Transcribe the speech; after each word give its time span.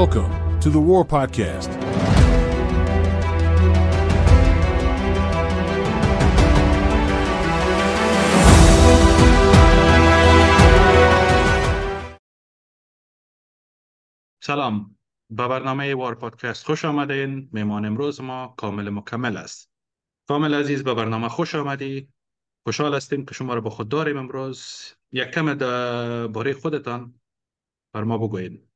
Welcome 0.00 0.32
to 0.62 0.70
the 0.70 0.80
War 0.80 1.04
Podcast. 1.04 1.70
سلام. 14.42 14.96
به 15.30 15.48
برنامه 15.48 15.94
وار 15.94 16.14
پادکست 16.14 16.66
خوش 16.66 16.84
آمدین. 16.84 17.50
مهمان 17.52 17.84
امروز 17.84 18.20
ما 18.20 18.54
کامل 18.56 18.90
مکمل 18.90 19.36
است. 19.36 19.70
کامل 20.28 20.54
عزیز 20.54 20.84
به 20.84 20.94
برنامه 20.94 21.28
خوش 21.28 21.54
آمدی. 21.54 22.08
خوشحال 22.66 22.94
هستیم 22.94 23.24
که 23.24 23.34
شما 23.34 23.54
را 23.54 23.60
با 23.60 23.70
خود 23.70 23.88
داریم 23.88 24.16
امروز. 24.16 24.92
یک 25.12 25.28
کم 25.28 25.58
باره 26.26 26.54
خودتان 26.54 27.20
بر 27.94 28.04
ما 28.04 28.18
بگویید. 28.18 28.71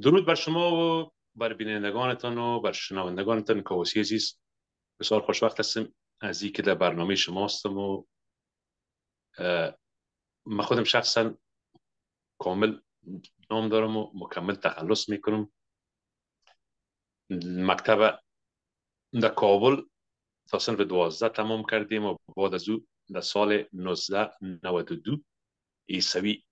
درود 0.00 0.26
بر 0.26 0.34
شما 0.34 0.72
و 0.72 1.12
بر 1.34 1.52
بینندگانتان 1.52 2.38
و 2.38 2.60
بر 2.60 2.72
شنوندگانتان 2.72 3.62
کاوسی 3.62 4.00
عزیز. 4.00 4.38
بسیار 5.00 5.20
خوشوقت 5.20 5.60
هستم 5.60 5.94
از 6.20 6.44
که 6.44 6.62
در 6.62 6.74
برنامه 6.74 7.14
شما 7.14 7.44
هستم 7.44 7.78
و 7.78 8.04
من 10.46 10.64
خودم 10.64 10.84
شخصا 10.84 11.34
کامل 12.38 12.78
نام 13.50 13.68
دارم 13.68 13.96
و 13.96 14.10
مکمل 14.14 14.54
تخلص 14.54 15.08
می‌کنم. 15.08 15.52
مکتب 17.46 18.20
در 19.20 19.28
کابل 19.28 19.82
تا 20.48 20.58
صنف 20.58 20.80
دوازده 20.80 21.28
تمام 21.28 21.64
کردیم 21.70 22.04
و 22.04 22.16
بعد 22.36 22.54
از 22.54 22.68
او 22.68 22.86
در 23.14 23.20
سال 23.20 23.52
1992 23.52 25.22
ایسوی 25.88 26.42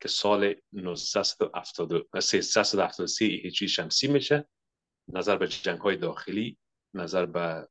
که 0.00 0.08
سال 0.08 0.54
1373 0.74 3.24
هجری 3.24 3.68
شمسی 3.68 4.08
میشه. 4.08 4.48
نظر 5.08 5.36
به 5.36 5.48
جنگ 5.48 5.80
های 5.80 5.96
داخلی 5.96 6.58
نظر 6.94 7.26
به 7.26 7.68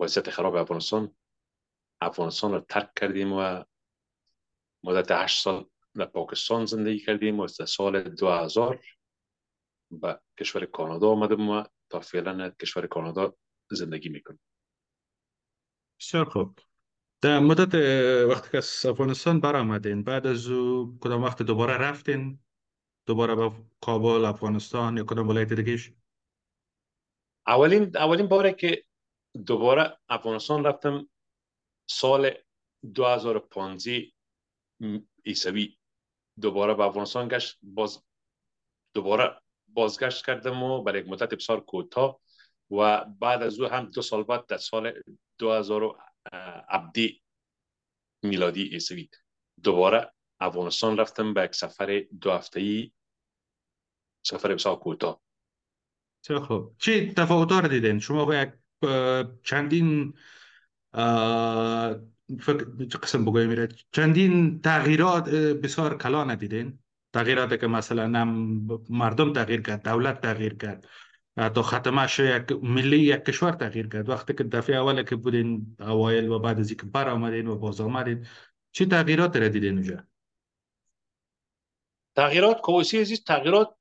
وضعیت 0.00 0.30
خراب 0.30 0.54
افغانستان 0.54 1.16
افغانستان 2.00 2.52
رو 2.52 2.60
ترک 2.60 2.90
کردیم 2.96 3.32
و 3.32 3.64
مدت 4.84 5.10
هشت 5.10 5.42
سال 5.42 5.66
در 5.94 6.04
پاکستان 6.04 6.66
زندگی 6.66 6.98
کردیم 6.98 7.40
و 7.40 7.46
در 7.58 7.66
سال 7.66 8.02
2000 8.02 8.84
به 9.90 10.20
کشور 10.38 10.66
کانادا 10.66 11.08
آمدیم 11.08 11.50
و 11.50 11.64
تا 11.90 12.00
فعلا 12.00 12.50
کشور 12.50 12.86
کانادا 12.86 13.36
زندگی 13.70 14.08
می‌کنیم. 14.08 14.40
بسیار 16.00 16.24
خوب. 16.24 16.58
در 17.22 17.38
مدت 17.38 17.74
وقتی 18.30 18.50
که 18.50 18.58
از 18.58 18.86
افغانستان 18.86 19.40
برآمدین 19.40 20.02
بعد 20.02 20.26
از 20.26 20.46
او 20.46 20.98
کدام 21.00 21.22
وقت 21.22 21.42
دوباره 21.42 21.76
رفتین؟ 21.76 22.38
دوباره 23.06 23.34
به 23.34 23.52
کابل 23.80 24.24
افغانستان 24.24 24.96
یا 24.96 25.04
کدام 25.04 25.28
ولایت 25.28 25.52
دیگه 25.52 25.94
اولین 27.46 27.96
اولین 27.96 28.26
باره 28.26 28.52
که 28.52 28.84
دوباره 29.46 29.98
افغانستان 30.08 30.64
رفتم 30.64 31.08
سال 31.88 32.30
2015 32.94 34.12
ایسوی 35.22 35.78
دوباره 36.40 36.74
به 36.74 36.82
افغانستان 36.84 37.28
گشت 37.28 37.58
باز 37.62 38.02
دوباره 38.94 39.40
بازگشت 39.68 40.26
کردم 40.26 40.62
و 40.62 40.82
برای 40.82 41.00
یک 41.00 41.08
مدت 41.08 41.34
بسیار 41.34 41.60
کوتاه 41.60 42.20
و 42.70 43.04
بعد 43.04 43.42
از 43.42 43.60
او 43.60 43.66
هم 43.66 43.84
دو 43.84 44.02
سال 44.02 44.22
بعد 44.22 44.46
در 44.46 44.56
سال 44.56 45.02
2000 45.38 45.98
عبدی 46.68 47.22
میلادی 48.22 48.62
ایسوی 48.62 49.08
دوباره 49.62 50.12
افغانستان 50.40 50.96
رفتم 50.96 51.34
به 51.34 51.44
یک 51.44 51.54
سفر 51.54 52.04
دو 52.20 52.32
هفته 52.32 52.60
ای 52.60 52.92
سفر 54.26 54.54
بسیار 54.54 54.76
کوتاه. 54.76 55.22
خوب. 56.46 56.76
چی 56.78 57.12
تفاوت 57.12 57.52
رو 57.52 57.68
دیدین؟ 57.68 57.98
شما 57.98 58.24
با 58.24 58.34
یک 58.34 58.52
چندین 59.42 60.14
فکر 62.40 62.98
قسم 63.02 63.24
بگویم 63.24 63.48
میره 63.48 63.68
چندین 63.92 64.60
تغییرات 64.60 65.30
بسیار 65.30 65.98
کلا 65.98 66.24
ندیدین؟ 66.24 66.78
تغییراتی 67.12 67.58
که 67.58 67.66
مثلا 67.66 68.24
مردم 68.88 69.32
تغییر 69.32 69.60
کرد 69.60 69.82
دولت 69.82 70.20
تغییر 70.20 70.54
کرد. 70.54 70.88
تا 71.36 71.62
ختمش 71.62 72.18
یک 72.18 72.52
ملی 72.62 72.98
یک 72.98 73.24
کشور 73.24 73.52
تغییر 73.52 73.88
کرد. 73.88 74.08
وقتی 74.08 74.34
که 74.34 74.44
دفعه 74.44 74.76
اوله 74.76 75.04
که 75.04 75.16
بودین 75.16 75.76
اوایل 75.80 76.28
و 76.28 76.38
بعد 76.38 76.60
از 76.60 76.68
اینکه 76.70 76.86
بر 76.86 77.08
آمدین 77.08 77.46
و 77.46 77.56
باز 77.56 77.80
آمدین 77.80 78.26
چه 78.72 78.86
تغییرات 78.86 79.36
را 79.36 79.48
دیدین 79.48 79.74
اونجا؟ 79.74 80.04
تغییرات 82.14 82.60
کوسی 82.60 83.00
عزیز 83.00 83.24
تغییرات 83.24 83.74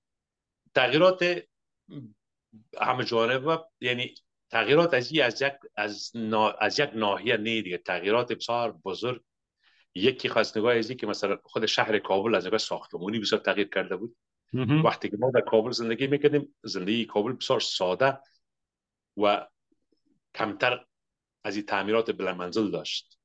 تغییرات 0.74 1.44
همه 2.82 3.04
جانبه 3.06 3.60
یعنی 3.82 4.16
تغییرات 4.50 4.94
از 4.94 5.12
یک 5.12 5.54
از, 5.76 6.12
نا... 6.16 6.52
از 6.52 6.80
یک 6.80 6.90
ناحیه 6.94 7.38
نه 7.38 7.62
دیگه. 7.62 7.78
تغییرات 7.78 8.34
بسیار 8.34 8.72
بزرگ. 8.72 9.22
یکی 9.96 10.30
خواست 10.30 10.58
نگاه 10.58 10.76
ازی 10.76 10.96
که 10.96 11.08
مثلا 11.08 11.40
خود 11.44 11.66
شهر 11.66 12.00
کابل 12.00 12.36
از 12.36 12.46
نگاه 12.46 12.58
ساختمانی 12.58 13.20
بسیار 13.20 13.42
تغییر 13.42 13.68
کرده 13.68 13.96
بود. 13.96 14.16
وقتی 14.84 15.10
که 15.10 15.18
ما 15.18 15.32
در 15.32 15.42
کابل 15.42 15.72
زندگی 15.72 16.08
می‌کردیم 16.08 16.56
زندگی 16.64 17.06
کابل 17.06 17.32
بسیار 17.32 17.60
ساده 17.60 18.20
و 19.18 19.48
کمتر 20.36 20.86
از 21.44 21.56
این 21.56 21.66
تعمیرات 21.66 22.12
بلند 22.12 22.36
منزل 22.36 22.72
داشت. 22.72 23.20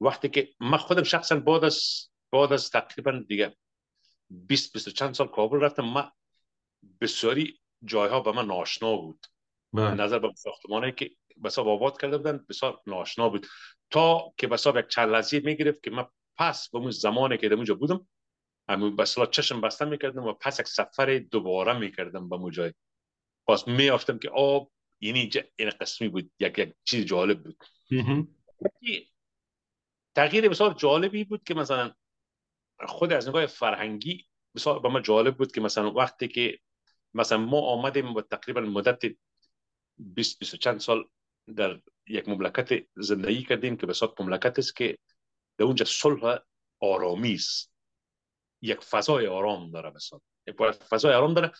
وقتی 0.00 0.28
که 0.28 0.48
من 0.60 0.78
خودم 0.78 1.02
شخصا 1.02 1.40
بعد 1.40 1.64
از 1.64 2.08
بعد 2.32 2.52
از 2.52 2.70
تقریبا 2.70 3.24
دیگه 3.28 3.56
20 4.30 4.72
20 4.72 4.88
چند 4.88 5.14
سال 5.14 5.28
کابل 5.28 5.60
رفتم 5.60 5.84
من 5.84 6.10
بسیاری 7.00 7.60
جایها 7.84 8.20
به 8.20 8.32
من 8.32 8.46
ناشنا 8.46 8.96
بود. 8.96 9.26
به 9.72 9.80
نظر 9.82 10.18
به 10.18 10.32
ساختمانی 10.36 10.92
که 10.92 11.10
بسا 11.44 11.62
آباد 11.62 12.00
کرده 12.00 12.16
بودن 12.16 12.44
بسیار 12.48 12.80
ناشنا 12.86 13.28
بود. 13.28 13.46
تا 13.90 14.32
که 14.36 14.46
بسا 14.46 14.78
یک 14.78 14.88
چند 14.88 15.08
لحظه 15.08 15.40
می‌گرفت 15.40 15.82
که 15.82 15.90
من 15.90 16.06
پس 16.36 16.70
به 16.70 16.78
اون 16.78 16.90
زمانی 16.90 17.38
که 17.38 17.48
در 17.48 17.54
اونجا 17.54 17.74
بودم 17.74 18.08
همون 18.68 18.96
بسلا 18.96 19.26
چشم 19.26 19.60
بسته 19.60 19.84
می‌کردم 19.84 20.24
و 20.24 20.32
پس 20.32 20.60
یک 20.60 20.68
سفر 20.68 21.18
دوباره 21.18 21.78
می‌کردم 21.78 22.28
به 22.28 22.36
مجای 22.36 22.72
پس 23.48 23.68
میافتم 23.68 24.18
که 24.18 24.30
آب 24.30 24.72
یعنی 25.00 25.30
این 25.56 25.70
قسمی 25.70 26.08
بود 26.08 26.30
یک 26.40 26.58
یک 26.58 26.74
چیز 26.84 27.04
جالب 27.04 27.42
بود. 27.42 27.64
تغییر 30.14 30.48
بسیار 30.48 30.74
جالبی 30.74 31.24
بود 31.24 31.44
که 31.44 31.54
مثلا 31.54 31.94
خود 32.86 33.12
از 33.12 33.28
نگاه 33.28 33.46
فرهنگی 33.46 34.26
بسیار 34.54 34.78
به 34.80 34.88
ما 34.88 35.00
جالب 35.00 35.36
بود 35.36 35.52
که 35.52 35.60
مثلا 35.60 35.92
وقتی 35.92 36.28
که 36.28 36.58
مثلا 37.14 37.38
ما 37.38 37.60
آمدیم 37.60 38.14
و 38.14 38.20
تقریبا 38.20 38.60
مدت 38.60 39.02
20 39.98 40.38
20 40.38 40.56
چند 40.56 40.80
سال 40.80 41.08
در 41.56 41.80
یک 42.06 42.28
مملکت 42.28 42.86
زندگی 42.96 43.42
کردیم 43.42 43.76
که 43.76 43.86
بسیار 43.86 44.14
مملکت 44.20 44.58
است 44.58 44.76
که 44.76 44.98
در 45.58 45.64
اونجا 45.64 45.84
صلح 45.84 46.38
آرامی 46.80 47.34
است. 47.34 47.72
یک 48.62 48.80
فضای 48.80 49.26
آرام 49.26 49.70
داره 49.70 49.90
بسیار 49.90 50.20
یک 50.46 50.56
فضای 50.72 51.14
آرام 51.14 51.34
داره. 51.34 51.52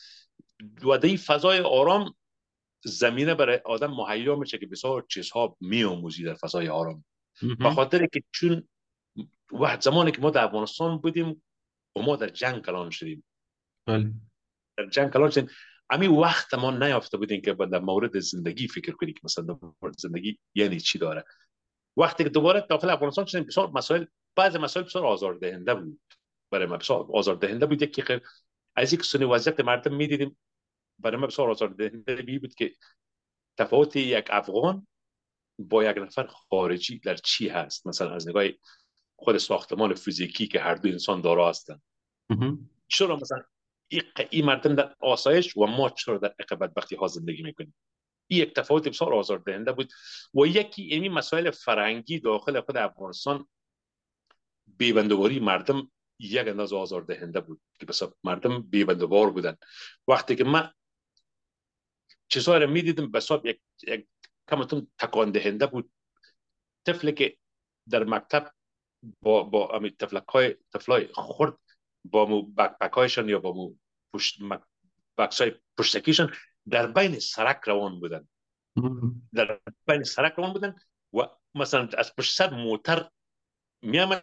و 0.84 0.98
در 0.98 1.16
فضای 1.16 1.60
آرام 1.60 2.14
زمینه 2.84 3.34
برای 3.34 3.60
آدم 3.64 3.91
مهیا 3.91 4.36
میشه 4.36 4.59
که 4.59 4.66
بسیار 4.66 5.06
چیزها 5.09 5.56
میآموزی 5.60 6.25
در 6.25 6.34
فضای 6.34 6.69
آرام. 6.69 7.04
به 7.59 7.70
خاطر 7.70 8.06
که 8.06 8.22
چون 8.32 8.69
وقت 9.53 9.81
زمانی 9.81 10.12
که 10.12 10.20
ما 10.20 10.31
در 10.31 10.44
افغانستان 10.44 10.98
بودیم 10.98 11.42
و 11.97 12.00
ما 12.00 12.16
در 12.16 12.28
جنگ 12.28 12.64
کلان 12.64 12.91
شدیم. 12.91 13.25
بله. 13.86 14.12
در 14.78 14.86
جنگ 14.86 15.12
کلان 15.12 15.30
شدیم. 15.30 15.48
امی 15.91 16.06
وقت 16.06 16.54
ما 16.54 16.70
نیافته 16.70 17.16
بودیم 17.16 17.41
که 17.41 17.54
در 17.54 17.78
مورد 17.78 18.19
زندگی 18.19 18.69
فکر 18.69 18.92
کنیم 18.92 19.15
که 19.15 19.20
مثلا 19.25 19.59
زندگی 19.98 20.38
یعنی 20.54 20.80
چی 20.80 20.98
داره. 20.98 21.25
وقتی 21.97 22.25
که 22.25 22.30
دوباره 22.30 22.66
داخل 22.70 22.91
افغانستان 22.91 23.24
شدیم 23.24 23.45
بسیار 23.45 23.71
مسائل 23.71 24.04
بعض 24.36 24.56
مسائل 24.56 24.86
بسیار 24.86 25.06
آزاردهنده 25.06 25.74
بود. 25.74 26.00
برای 26.50 26.66
ما 26.66 26.77
بسیار 26.77 27.06
آزاردهنده 27.12 27.66
بود. 27.66 27.83
یکی 27.83 28.03
که 28.03 28.22
از 28.77 28.92
یک 28.92 29.04
سنی 29.04 29.24
وضعیت 29.24 29.60
مردم 29.60 29.95
می‌دیدیم. 29.95 30.39
برای 30.98 31.16
ما 31.16 31.27
بسیار 31.27 31.50
آزاردهنده 31.50 32.39
بود 32.39 32.54
که 32.54 32.74
تفاوت 33.56 33.97
یک 33.97 34.27
افغان 34.30 34.86
با 35.59 35.84
یک 35.84 35.97
نفر 35.97 36.27
خارجی 36.27 36.98
در 36.98 37.16
چی 37.16 37.48
هست. 37.48 37.86
مثلا 37.86 38.15
از 38.15 38.28
نگاه 38.28 38.45
خود 39.16 39.39
ساختمان 39.39 39.95
فیزیکی 39.95 40.47
که 40.47 40.60
هر 40.60 40.74
دو 40.74 40.89
انسان 40.89 41.21
دارا 41.21 41.48
هستند 41.48 41.83
چرا 42.89 43.16
مثلا 43.16 43.42
این 44.30 44.45
مردم 44.45 44.74
در 44.74 44.95
آسایش 45.00 45.56
و 45.56 45.66
ما 45.66 45.91
چرا 45.91 46.18
در 46.18 46.34
اقبت 46.39 46.59
بدبختی 46.59 46.97
ها 46.97 47.06
زندگی 47.06 47.42
می‌کنیم؟ 47.42 47.74
این 48.27 48.42
یک 48.42 48.54
تفاوت 48.54 48.89
بسیار 48.89 49.15
آزاردهنده 49.15 49.72
بود 49.72 49.92
و 50.34 50.47
یکی 50.47 50.83
این 50.83 51.12
مسائل 51.12 51.50
فرهنگی 51.50 52.18
داخل 52.18 52.60
خود 52.60 52.77
افغانستان 52.77 53.48
بیبندواری 54.66 55.41
مردم 55.41 55.91
یک 56.18 56.48
اندازه 56.48 56.76
آزاردهنده 56.76 57.41
بود 57.41 57.60
که 57.78 57.86
بس 57.86 58.03
مردم 58.24 58.62
بیبندوار 58.62 59.30
بودن. 59.30 59.56
وقتی 60.09 60.36
که 60.36 60.44
من 60.44 60.72
چیزهای 62.28 62.60
رو 62.60 62.70
می‌دیدم 62.70 63.10
بس 63.10 63.30
یک, 63.44 63.60
یک 63.82 64.09
کمتون 64.50 64.86
تکان 64.98 65.30
دهنده 65.30 65.66
بود. 65.66 65.92
طفلی 66.86 67.12
که 67.12 67.36
در 67.91 68.04
مکتب 68.04 68.53
با 69.22 69.42
با 69.42 69.68
امی 69.68 69.91
تفلک 69.91 70.28
های 70.28 70.56
تفلای 70.74 71.09
خورد 71.15 71.59
با 72.04 72.26
مو 72.26 72.42
بکپک 72.42 72.92
هایشان 72.92 73.28
یا 73.28 73.38
با 73.38 73.53
مو 73.53 73.74
پشت 74.14 74.42
بکس 75.18 75.41
های 75.41 75.53
پشتکیشان 75.78 76.32
در 76.68 76.86
بین 76.86 77.18
سرک 77.18 77.60
روان 77.64 78.00
بودن. 78.00 78.28
در 79.34 79.60
بین 79.86 80.03
سرک 80.03 80.32
روان 80.32 80.53
بودن 80.53 80.76
و 81.14 81.18
مثلا 81.54 81.88
از 81.98 82.16
پشت 82.16 82.36
سر 82.36 82.54
موتر 82.54 83.10
میامد 83.82 84.22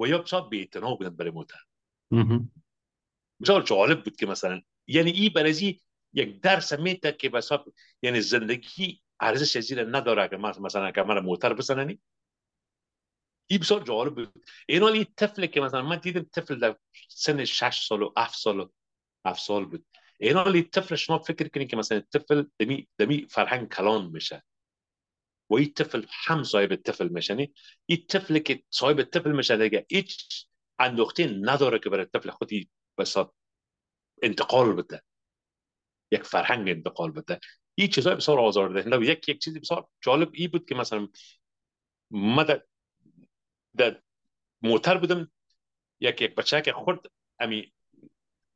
و 0.00 0.06
یا 0.06 0.18
بسیار 0.18 0.48
بیتنا 0.48 0.94
بودن 0.94 1.16
برای 1.16 1.30
موتر 1.30 1.58
بسیار 3.42 3.62
جالب 3.62 4.04
بود 4.04 4.16
که 4.16 4.26
مثلا 4.26 4.62
یعنی 4.86 5.10
این 5.10 5.32
برای 5.32 5.80
یک 6.12 6.40
درس 6.40 6.72
میته 6.72 7.12
که 7.12 7.28
بسا 7.28 7.64
یعنی 8.02 8.20
زندگی 8.20 9.02
ارزش 9.20 9.58
زیر 9.58 9.96
نداره 9.96 10.28
که 10.28 10.36
مثلا 10.36 10.90
که 10.90 11.02
من 11.02 11.18
موتر 11.18 11.54
بزننی؟ 11.54 12.00
این 13.46 13.60
بسیار 13.60 13.82
جالب 13.82 14.14
بود. 14.14 14.44
این 14.68 14.82
حال 14.82 14.92
این 14.92 15.06
طفل 15.16 15.46
که 15.46 15.60
مثلا 15.60 15.82
من 15.82 15.98
دیدم 15.98 16.22
طفل 16.22 16.58
در 16.58 16.76
سن 17.08 17.44
6 17.44 17.86
سال 17.88 18.02
و 18.02 18.12
7 18.16 18.38
سال 18.38 18.60
و 18.60 18.68
7 19.26 19.40
سال 19.40 19.64
بود. 19.64 19.86
این 20.20 20.36
حال 20.36 20.54
این 20.54 20.64
طفل 20.64 20.94
شما 20.94 21.18
فکر 21.18 21.48
کنید 21.48 21.70
که 21.70 21.76
مثلا 21.76 22.00
طفل 22.00 22.44
دمی 22.58 22.88
دمی 22.98 23.26
فرهنگ 23.30 23.68
کلان 23.68 24.06
میشه. 24.06 24.42
و 25.50 25.54
این 25.54 25.72
طفل 25.72 26.04
هم 26.10 26.42
صاحب 26.42 26.76
طفل 26.76 27.08
میشه 27.08 27.48
این 27.86 28.06
طفل 28.08 28.38
که 28.38 28.62
صاحب 28.70 29.02
طفل 29.02 29.32
میشه 29.32 29.56
دیگه 29.56 29.86
هیچ 29.90 30.46
اندوخته 30.78 31.26
نداره 31.26 31.78
برای 31.78 32.06
طفل 32.14 32.30
خودی 32.30 32.70
بسا 32.98 33.34
انتقال 34.22 34.72
بده 34.72 35.02
یک 36.10 36.22
فرهنگ 36.22 36.68
انتقال 36.68 37.10
بده 37.10 37.40
این 37.74 37.88
چیزای 37.88 38.14
بسیار 38.14 38.40
آزار 38.40 38.82
ده 38.82 39.06
یک 39.06 39.28
یک 39.28 39.38
چیزی 39.38 39.60
بسیار 39.60 39.88
جالب 40.00 40.30
ای 40.34 40.48
بود 40.48 40.68
که 40.68 40.74
مثلا 40.74 41.08
ما 42.10 42.42
در, 42.42 42.62
در 43.76 44.02
موتر 44.62 44.98
بودم 44.98 45.30
یک 46.00 46.22
یک 46.22 46.34
بچه 46.34 46.62
که 46.62 46.72
خورد 46.72 47.00
امی 47.38 47.72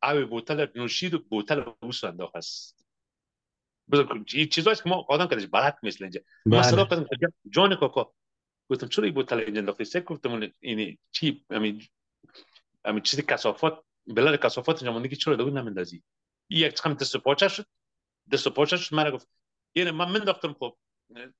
آب 0.02 0.28
بوتل 0.28 0.66
نوشید 0.74 1.14
و 1.14 1.18
بوتل 1.18 1.60
بوس 1.80 2.04
انداخت 2.04 2.79
این 4.34 4.46
چیزایی 4.46 4.76
که 4.76 4.82
ما 4.86 5.06
آدم 5.08 5.26
کردش 5.26 5.46
بلد 5.46 5.78
مثل 5.82 6.04
اینجا 6.04 6.20
صدا 6.62 6.84
کردم 6.84 7.06
جان 7.50 7.76
کاکا 7.76 8.12
گفتم 8.70 8.88
چرا 8.88 9.04
این 9.04 9.14
بوتل 9.14 9.38
اینجا 9.38 9.60
انداختی 9.60 9.84
سه 9.84 10.00
گفتم 10.00 10.52
این 10.60 10.98
چی 11.12 11.44
امی 11.50 11.90
امی 12.84 13.00
چیزی 13.00 13.22
کسافات 13.22 13.82
بلد 14.06 14.40
کسافات 14.40 14.76
اینجا 14.76 14.92
مونده 14.92 15.08
که 15.08 15.16
چرا 15.16 15.36
دو 15.36 15.50
نمیندازی 15.50 16.02
یک 16.50 16.74
چقدر 16.74 16.94
دست 16.94 17.16
پاچه 17.16 17.48
شد 17.48 17.66
دست 18.32 18.48
پاچه 18.48 18.76
شد 18.76 18.94
من 18.94 19.10
گفت 19.10 19.28
یعنی 19.74 19.90
من 19.90 20.08
منداختم 20.08 20.52
خب 20.52 20.76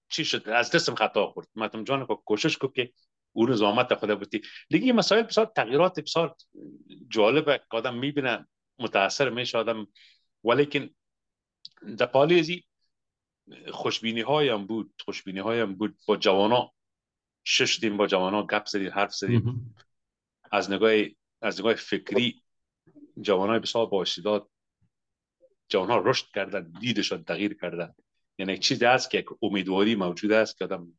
چی 0.09 0.25
شد 0.25 0.49
از 0.49 0.71
دستم 0.71 0.95
خطا 0.95 1.27
خورد 1.27 1.49
ماتم 1.55 1.85
جان 1.85 2.07
کو 2.07 2.15
کوشش 2.15 2.59
کو 2.59 2.69
که 2.69 2.93
اون 3.33 3.55
زحمت 3.55 3.95
خدا 3.95 4.17
بودی 4.17 4.43
دیگه 4.69 4.93
مسائل 4.93 5.23
بسیار 5.23 5.53
تغییرات 5.57 6.01
بسیار 6.01 6.37
جالبه 7.09 7.59
که 7.59 7.77
آدم 7.77 7.95
می‌بینه 7.95 8.47
متاثر 8.79 9.31
میشه 9.31 9.59
آدم 9.59 9.87
ولیکن 10.45 10.91
در 11.99 12.07
پالیزی 12.07 12.65
خوشبینی 13.73 14.21
هایم 14.21 14.67
بود 14.67 14.95
خوشبینی 15.05 15.39
هایم 15.39 15.75
بود 15.75 15.99
با 16.07 16.17
جوانا 16.17 16.73
ششتیم 17.45 17.97
با 17.97 18.07
جوانا 18.07 18.47
گپ 18.47 18.67
زدیم 18.67 18.93
حرف 18.93 19.15
زدیم. 19.15 19.75
از 20.53 20.71
نگاه 20.71 20.93
از 21.43 21.61
نگاه 21.61 21.75
فکری 21.75 22.43
جوانای 23.21 23.59
بسیار 23.59 23.87
با 23.87 24.03
استعداد 24.03 24.51
جوان 25.69 25.91
ها 25.91 25.99
رشد 25.99 26.27
کردن 26.35 26.73
دیدشان 26.81 27.25
تغییر 27.25 27.55
کردن 27.55 27.95
یعنی 28.39 28.59
چیزی 28.59 28.85
هست 28.85 29.11
که 29.11 29.19
یک 29.19 29.27
امیدواری 29.43 29.95
موجود 29.95 30.33
است 30.33 30.59
که 30.59 30.65
آدم 30.65 30.99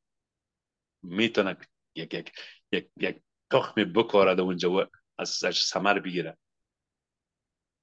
می‌تونه 1.04 1.57
یک 1.95 2.13
یک 2.13 2.31
یک 2.72 2.89
یک 2.98 3.22
تخم 3.51 3.83
بکارد 3.83 4.39
اونجا 4.39 4.72
و 4.72 4.86
از 5.18 5.44
از 5.44 5.56
ثمر 5.56 6.00
بگیره 6.00 6.38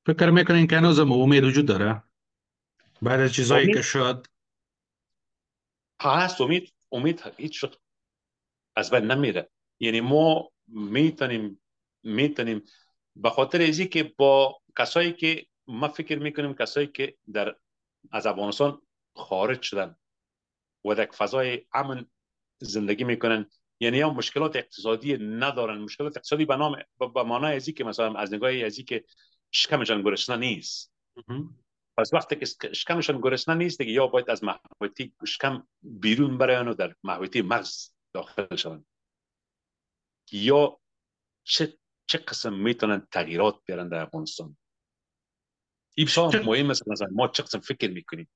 فکر 0.06 0.30
می‌کنین 0.30 0.66
که 0.66 0.76
هنوز 0.76 0.98
امید 0.98 1.44
وجود 1.44 1.66
داره؟ 1.66 2.02
بعد 3.02 3.20
از 3.20 3.32
چیزایی 3.32 3.74
که 3.74 3.82
شد 3.82 4.26
هست. 6.00 6.40
امید 6.40 6.72
امید 6.92 7.22
هیچ 7.36 7.64
از 8.76 8.90
بین 8.90 9.04
نمیره. 9.04 9.50
یعنی 9.80 10.00
ما 10.00 10.50
می‌تونیم 10.66 11.60
می‌تونیم 12.02 12.64
به 13.16 13.30
خاطر 13.30 13.62
ازی 13.62 13.88
که 13.88 14.02
با 14.02 14.60
کسایی 14.78 15.12
که 15.12 15.46
ما 15.66 15.88
فکر 15.88 16.18
می‌کنیم 16.18 16.54
کسایی 16.54 16.86
که 16.86 17.16
در 17.32 17.56
از 18.10 18.26
افغانستان 18.26 18.82
خارج 19.16 19.62
شدن 19.62 19.96
و 20.84 20.94
در 20.94 21.06
فضای 21.06 21.66
امن 21.72 22.06
زندگی 22.58 23.04
می‌کنن 23.04 23.46
یعنی 23.80 24.00
هم 24.00 24.14
مشکلات 24.14 24.56
اقتصادی 24.56 25.16
ندارن. 25.16 25.78
مشکلات 25.78 26.16
اقتصادی 26.16 26.44
به 26.44 26.56
نام 26.56 26.76
به 27.14 27.22
معنای 27.22 27.56
ازی 27.56 27.72
که 27.72 27.84
مثلا 27.84 28.14
از 28.14 28.34
نگاه 28.34 28.52
ازی 28.52 28.84
که 28.84 29.04
شکمشان 29.50 30.02
گرسنه 30.02 30.36
نیست. 30.36 30.92
پس 31.98 32.14
وقتی 32.14 32.36
که 32.36 32.46
شکمشان 32.72 33.20
گرسنه 33.20 33.54
نیست 33.54 33.78
دیگه 33.78 33.92
یا 33.92 34.06
باید 34.06 34.30
از 34.30 34.44
محوطی 34.44 35.14
شکم 35.26 35.68
بیرون 35.82 36.38
برایان 36.38 36.68
و 36.68 36.74
در 36.74 36.94
محوطی 37.04 37.42
مغز 37.42 37.90
داخل 38.14 38.56
شوند. 38.56 38.86
یا 40.32 40.80
چه 41.44 41.78
چه 42.06 42.18
قسم 42.18 42.54
می‌تونن 42.54 43.06
تغییرات 43.12 43.60
بیارن 43.66 43.88
در 43.88 44.00
افغانستان؟ 44.00 44.56
این 45.96 46.06
بسیار 46.06 46.42
مهم 46.42 46.70
است. 46.70 46.88
مثلا 46.88 47.08
ما 47.12 47.28
چه 47.28 47.42
قسم 47.42 47.60
فکر 47.60 47.90
می‌کنیم؟ 47.90 48.28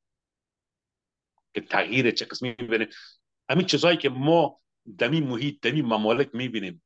که 1.55 1.61
تغییر 1.61 2.11
چه 2.11 2.25
قسم 2.25 2.47
می‌بینیم 2.47 2.89
همین 3.51 3.67
چیزهایی 3.67 3.97
که 3.97 4.09
ما 4.09 4.61
دمی 4.99 5.21
محیط 5.21 5.61
دمی 5.63 5.83
ممالک 5.83 6.35
می‌بینیم 6.35 6.83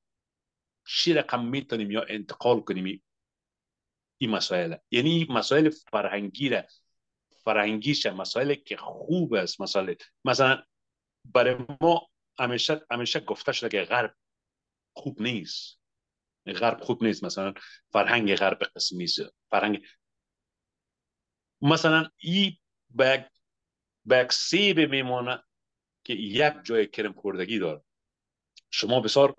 چی 0.86 1.12
رقم 1.12 1.44
می‌تونیم 1.44 1.90
یا 1.90 2.02
انتقال 2.08 2.60
کنیم؟ 2.60 3.02
این 4.18 4.30
مسائل 4.30 4.76
یعنی 4.90 5.26
مسائل 5.30 5.70
فرهنگی 5.70 6.48
را 6.48 6.62
فرهنگیش 7.44 8.06
مسائل 8.06 8.54
که 8.54 8.76
خوب 8.76 9.34
است 9.34 9.60
مسائل 9.60 9.94
مثلا 10.24 10.62
برای 11.24 11.56
ما 11.80 12.08
همیشه 12.38 12.86
همیشه 12.90 13.20
گفته 13.20 13.52
شده 13.52 13.68
که 13.68 13.82
غرب 13.82 14.16
خوب 14.92 15.22
نیست 15.22 15.80
غرب 16.46 16.80
خوب 16.80 17.04
نیست 17.04 17.24
مثلا 17.24 17.54
فرهنگ 17.92 18.36
غرب 18.36 18.58
قسمی 18.76 19.04
است 19.04 19.20
فرهنگ 19.50 19.86
مثلا 21.60 22.10
ای 22.18 22.58
به 22.94 23.30
یک 24.10 24.32
سیب 24.32 24.80
میمانه 24.80 25.42
که 26.04 26.12
یک 26.12 26.54
جای 26.64 26.86
کرم 26.86 27.12
خوردگی 27.12 27.58
داره 27.58 27.82
شما 28.70 29.00
بسیار 29.00 29.36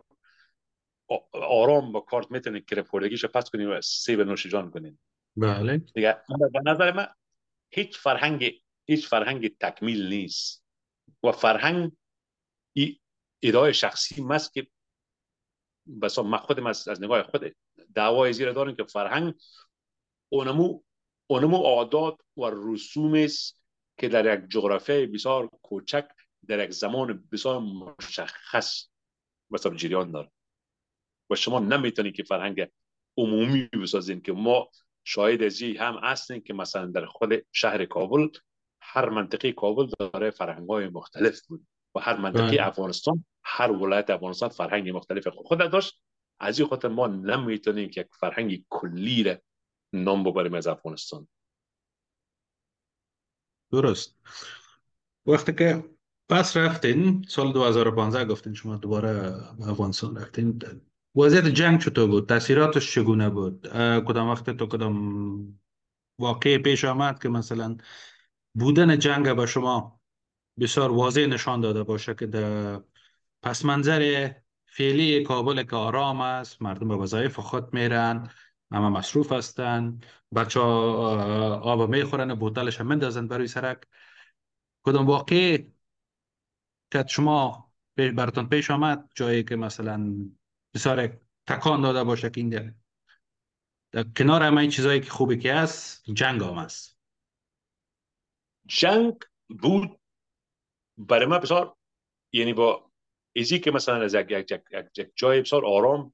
آرام 1.32 1.92
با 1.92 2.00
کارت 2.00 2.32
می‌تونید 2.32 2.66
کرم 2.66 2.84
خوردگیش 2.84 3.26
پس 3.26 3.50
کنید 3.50 3.68
و 3.68 3.82
سیب 3.82 4.22
نوش 4.22 4.48
جان 4.48 4.72
کنید 4.72 5.00
بله. 5.38 5.78
دیگه 5.78 6.18
به 6.54 6.62
نظر 6.66 6.92
من 6.92 7.08
هیچ 7.70 7.98
فرهنگ 7.98 8.62
هیچ 8.86 9.08
فرهنگ 9.08 9.58
تکمیل 9.58 10.10
نیست. 10.10 10.66
و 11.24 11.32
فرهنگ 11.32 11.92
ای 12.74 13.00
ادعای 13.42 13.74
شخصی 13.74 14.24
مست 14.24 14.54
که 14.54 14.68
بسا 16.02 16.24
من 16.24 16.38
خودم 16.38 16.68
از, 16.68 16.88
از 16.88 17.04
نگاه 17.04 17.24
خود 17.24 17.56
دعوای 17.96 18.34
زیر 18.34 18.52
دارم 18.52 18.76
که 18.76 18.84
فرهنگ 18.84 19.34
اونمو 20.30 20.82
اونمو 21.28 21.58
عادات 21.58 22.18
و 22.38 22.42
رسوم 22.54 23.14
است 23.14 23.62
که 23.98 24.10
در 24.10 24.34
یک 24.34 24.50
جغرافیای 24.50 25.06
بسیار 25.06 25.48
کوچک 25.48 26.08
در 26.48 26.64
یک 26.64 26.72
زمان 26.72 27.28
بسیار 27.32 27.60
مشخص 27.60 28.88
مثلا 29.50 29.76
جریان 29.76 30.12
داره. 30.12 30.32
و 31.30 31.36
شما 31.36 31.60
نمی‌تونید 31.60 32.16
که 32.16 32.24
فرهنگ 32.24 32.68
عمومی 33.18 33.68
بسازین 33.68 34.22
که 34.22 34.34
ما 34.34 34.70
شاید 35.04 35.44
از 35.44 35.62
هم 35.62 36.00
هستیم 36.04 36.42
که 36.42 36.54
مثلا 36.54 36.86
در 36.86 37.06
خود 37.06 37.34
شهر 37.52 37.86
کابل 37.86 38.28
هر 38.82 39.10
منطقه 39.10 39.52
کابل 39.52 39.88
داره 40.00 40.30
فرهنگ 40.30 40.70
های 40.70 40.88
مختلف 40.88 41.46
بود 41.46 41.68
و 41.96 42.00
هر 42.00 42.18
منطقه 42.18 42.58
افغانستان 42.60 43.26
هر 43.44 43.72
ولایت 43.72 44.10
افغانستان 44.10 44.50
فرهنگ 44.50 44.90
مختلف 44.90 45.28
خود 45.28 45.60
داشت. 45.60 46.02
از 46.40 46.60
این 46.60 46.68
خاطر 46.68 46.88
ما 46.88 47.08
نمی‌تونیم 47.08 47.90
که 47.90 48.02
یک 48.02 48.08
فرهنگ 48.20 48.66
کلی 48.70 49.24
را 49.24 49.38
نام 49.94 50.24
ببریم 50.24 50.54
از 50.54 50.68
افغانستان. 50.68 51.28
درست. 53.72 54.16
وقتی 55.26 55.54
که 55.54 55.84
پس 56.30 56.58
رفتین 56.58 57.26
سال 57.28 57.54
2015 57.54 58.26
گفتین 58.26 58.54
شما 58.54 58.76
دوباره 58.76 59.10
افغانستان 59.62 60.18
رفتین 60.18 60.60
وضعیت 61.18 61.46
جنگ 61.46 61.82
چطور 61.82 62.08
بود؟ 62.08 62.30
تاثیراتش 62.30 62.94
چگونه 62.94 63.30
بود؟ 63.30 63.68
کدام 64.08 64.30
وقت 64.30 64.50
تو 64.50 64.68
کدام 64.68 65.60
واقع 66.20 66.58
پیش 66.58 66.86
آمد 66.86 67.22
که 67.22 67.30
مثلا 67.30 67.78
بودن 68.54 69.00
جنگ 69.00 69.36
به 69.36 69.46
شما 69.46 70.02
بسیار 70.60 70.92
واضح 70.92 71.26
نشان 71.26 71.62
داده 71.62 71.84
باشه 71.84 72.16
که 72.16 72.26
در 72.28 72.82
پس 73.44 73.66
منظر 73.66 74.32
فعلی 74.66 75.24
کابل 75.24 75.64
که 75.64 75.76
آرام 75.76 76.22
است 76.22 76.62
مردم 76.62 76.88
به 76.88 76.96
وظایف 76.96 77.40
خود 77.40 77.74
میرن 77.74 78.30
اما 78.72 78.90
مصروف 78.90 79.32
هستن 79.32 80.00
بچه 80.36 80.60
آب 80.60 81.90
می‌خورن 81.90 82.36
بوتلش 82.36 82.80
هم 82.80 82.88
مندازن 82.88 83.28
برای 83.28 83.48
سرک. 83.48 83.84
کدام 84.84 85.06
واقع 85.06 85.58
که 86.92 87.06
شما 87.08 87.72
براتون 87.98 88.50
پیش 88.50 88.72
آمد؟ 88.72 89.10
جایی 89.16 89.44
که 89.44 89.56
مثلا 89.56 90.30
بسیار 90.78 91.20
تکان 91.48 91.82
داده 91.82 92.04
باشه 92.04 92.30
که 92.30 92.42
این 92.42 92.76
در 93.92 94.04
کنار 94.18 94.44
همه 94.44 94.62
این 94.62 94.70
چیزایی 94.70 95.02
که 95.02 95.10
خوبی 95.10 95.38
که 95.38 95.54
هست 95.54 96.04
جنگ 96.14 96.42
هم 96.42 96.54
هست. 96.54 97.00
جنگ 98.68 99.16
بود 99.62 100.00
برای 100.98 101.26
من 101.26 101.40
بسیار 101.40 101.76
یعنی 102.34 102.54
با 102.54 102.92
ایزی 103.34 103.60
که 103.60 103.72
مثلا 103.72 103.96
از 104.04 104.14
یک, 104.14 104.32
یک, 104.32 104.52
یک, 104.52 104.98
یک 104.98 105.12
جای 105.16 105.42
بسیار 105.42 105.66
آرام 105.66 106.14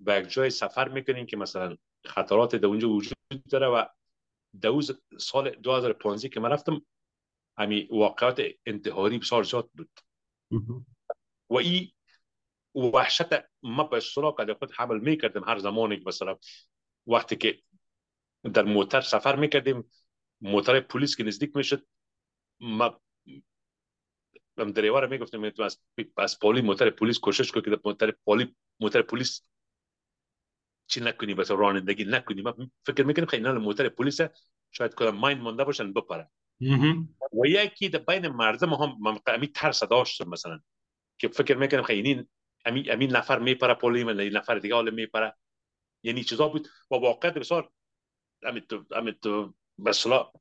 به 0.00 0.14
یک 0.14 0.28
جای 0.28 0.50
سفر 0.50 0.88
می‌کنین 0.88 1.26
که 1.26 1.36
مثلا 1.36 1.76
خطرات 2.06 2.56
در 2.56 2.66
اونجا 2.66 2.88
وجود 2.88 3.16
داره 3.50 3.66
و 3.66 3.84
دوز 4.60 5.00
سال 5.18 5.50
2015 5.50 6.28
که 6.28 6.40
من 6.40 6.50
رفتم 6.50 6.82
همی 7.58 7.88
واقعات 7.90 8.42
انتحاری 8.66 9.18
بسیار 9.18 9.42
زیاد 9.42 9.70
بود. 9.74 9.90
و 11.50 11.54
این 11.56 11.92
وحشت 12.74 13.26
ما 13.62 13.84
به 13.84 13.96
اصطلاح 13.96 14.34
که 14.46 14.54
خود 14.54 14.72
حمل 14.72 14.98
می‌کردیم 14.98 15.44
هر 15.44 15.58
زمانی 15.58 15.96
که 15.96 16.02
مثلا 16.06 16.36
وقتی 17.06 17.36
که 17.36 17.62
در 18.54 18.62
موتر 18.62 19.00
سفر 19.00 19.36
می‌کردیم 19.36 19.90
موتر 20.40 20.80
پلیس 20.80 21.16
که 21.16 21.24
نزدیک 21.24 21.56
می‌شد 21.56 21.86
ما 22.60 23.00
هم 24.58 24.72
دریوار 24.72 25.06
می‌گفتم 25.06 25.50
تو 25.50 25.62
از 25.62 25.78
از 26.16 26.38
موتر 26.44 26.90
پلیس 26.90 27.18
کوشش 27.18 27.52
کنی 27.52 27.62
که 27.62 27.80
موتر 27.84 28.10
پولی 28.10 28.56
موتر 28.80 29.02
پلیس 29.02 29.42
چی 30.86 31.00
نکنی 31.00 31.34
بس 31.34 31.50
رانندگی 31.50 32.04
نکنی 32.04 32.42
ما 32.42 32.54
فکر 32.86 33.04
می‌کنیم 33.04 33.26
خیلی 33.26 33.42
نه 33.42 33.52
موتر 33.52 33.88
پلیس 33.88 34.20
شاید 34.70 34.94
کدام 34.94 35.16
مایند 35.16 35.42
مونده 35.42 35.64
باشن 35.64 35.92
بپرن. 35.92 36.28
و 37.32 37.46
یکی 37.46 37.88
در 37.88 37.98
بین 37.98 38.28
مردم 38.28 38.74
هم 38.74 38.96
من 39.00 39.18
ترس 39.54 39.82
داشتم 39.82 40.28
مثلا. 40.28 40.60
که 41.18 41.28
فکر 41.28 41.56
می‌کنم 41.56 41.82
خیلی 41.82 42.28
امین 42.64 42.92
امین 42.92 43.16
نفر 43.16 43.38
میپره 43.38 43.74
پولی 43.74 44.04
من 44.04 44.16
نفر 44.16 44.58
دیگه 44.58 44.74
حالا 44.74 44.90
میپره. 44.90 45.36
یعنی 46.02 46.24
چیزا 46.24 46.48
بود؟ 46.48 46.68
و 46.90 46.94
واقعا 46.94 47.30
بسیار 47.30 47.72
امید 48.92 49.20
تو 49.20 49.54
مثلا 49.78 50.32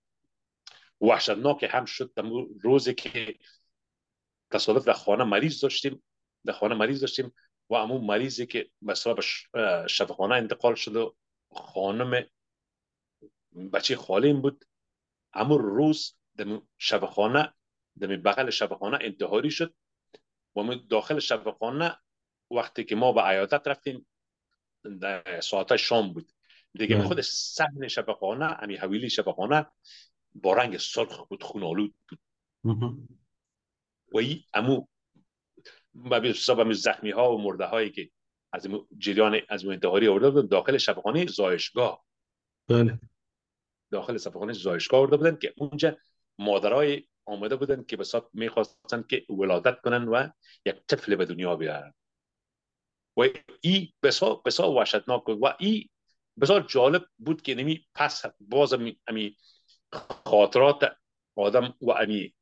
وحشتناک 1.02 1.68
هم 1.70 1.86
شد. 1.86 2.14
روزی 2.62 2.94
که 2.94 3.36
تصادف 4.52 4.86
در 4.86 4.94
خانه 4.94 5.24
مریض 5.24 5.62
داشتیم 5.62 6.04
در 6.46 6.54
خانه 6.54 6.76
مریض 6.76 7.02
داشتیم 7.02 7.34
و 7.70 7.76
همون 7.76 8.06
مریضی 8.06 8.46
که 8.46 8.70
مثلا 8.82 9.14
به 9.14 9.24
شفاخانه 9.88 10.36
انتقال 10.36 10.76
شد 10.76 10.96
و 10.96 11.16
خانم 11.52 12.26
بچه 13.74 13.96
خالیم 13.96 14.42
بود. 14.42 14.66
همون 15.34 15.60
روز 15.60 16.18
در 16.38 16.62
شفاخانه 16.78 17.54
در 18.00 18.08
بغل 18.08 18.50
شفاخانه 18.50 18.98
انتحاری 19.02 19.52
شد. 19.52 19.76
و 20.56 20.76
داخل 20.90 21.20
شفاخانه 21.20 21.98
وقتی 22.52 22.84
که 22.84 22.96
ما 22.96 23.14
به 23.14 23.22
عیادت 23.22 23.68
رفتیم 23.68 24.06
ساعت 25.42 25.76
شام 25.76 26.14
بود. 26.14 26.32
دیگه 26.74 27.04
خود 27.04 27.22
صحن 27.22 27.88
شفاخانه 27.88 28.46
همی 28.46 28.76
حویلی 28.76 29.10
شفاخانه 29.10 29.66
با 30.36 30.54
رنگ 30.54 30.78
سرخ 30.78 31.28
بود 31.28 31.44
خون 31.44 31.62
بود. 31.76 31.96
و 34.14 34.18
ای 34.18 34.44
امو 34.54 34.86
حساب 36.24 36.74
زخمی 36.74 37.12
ها 37.12 37.36
و 37.36 37.42
مرده 37.42 37.66
هایی 37.66 37.90
که 37.90 38.10
از 38.54 38.68
جریان 38.98 39.42
از 39.50 39.66
انتحاری 39.66 40.08
آورده 40.08 40.30
بودن 40.30 40.48
داخل 40.48 40.78
شفاخانه 40.78 41.26
زایشگاه. 41.26 42.06
بله. 42.68 43.00
داخل 43.92 44.18
شفاخانه 44.18 44.54
زایشگاه 44.54 45.00
آورده 45.00 45.18
بودن 45.18 45.36
که 45.36 45.54
اونجا 45.58 45.98
مادرای 46.38 47.08
آمده 47.26 47.56
بودن 47.56 47.84
که 47.84 47.98
بسات 47.98 48.30
می‌خواستن 48.34 49.04
که 49.10 49.26
ولادت 49.30 49.82
کنن 49.82 50.08
و 50.08 50.30
یک 50.66 50.76
طفل 50.88 51.16
به 51.16 51.26
دنیا 51.26 51.56
بیارن. 51.56 51.94
و 53.20 53.28
ای 53.62 53.94
بسا 54.04 54.36
بسا 54.36 54.72
وحشتناک 54.72 55.24
بود 55.26 55.40
و 55.42 55.56
ای 55.60 55.90
بسا 56.42 56.60
جالب 56.60 57.06
بود 57.18 57.42
که 57.42 57.56
نمی 57.56 57.86
پس 57.96 58.26
باز 58.40 58.74
امی 59.08 59.38
خاطرات 60.26 60.98
آدم 61.36 61.76
و 61.82 61.92
امی 61.92 62.34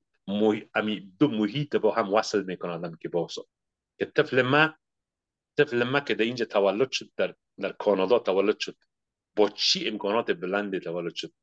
امی 0.75 1.13
دو 1.19 1.27
محیط 1.27 1.75
با 1.75 1.91
هم 1.91 2.13
وصل 2.13 2.43
می‌کنن 2.43 2.98
که 3.01 3.10
باز 3.10 3.36
که 4.00 4.05
طفل 4.05 4.41
ما 4.41 4.74
طفل 5.57 5.84
ما 5.84 6.00
که 6.00 6.15
در 6.15 6.25
اینجا 6.25 6.46
تولد 6.46 6.91
شد 6.91 7.12
در 7.17 7.36
در 7.60 7.72
کانادا 7.72 8.19
تولد 8.19 8.60
شد 8.60 8.77
با 9.36 9.50
چی 9.50 9.88
امکانات 9.88 10.31
بلندی 10.31 10.79
تولد 10.79 11.15
شد؟ 11.15 11.34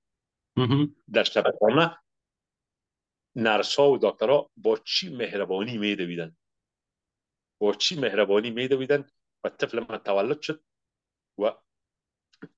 در 1.13 1.25
شبکانه 1.25 1.99
نرسا 3.37 3.91
و 3.91 3.99
دکترها 4.03 4.51
با 4.57 4.79
چی 4.79 5.17
مهربانی 5.17 5.79
میدویدن؟ 5.79 6.37
با 7.61 7.75
چی 7.75 8.01
مهربانی 8.01 8.51
میدویدن؟ 8.51 9.05
و 9.45 9.49
طفل 9.49 9.81
من 9.89 9.99
تولد 9.99 10.41
شد 10.41 10.65
و 11.39 11.53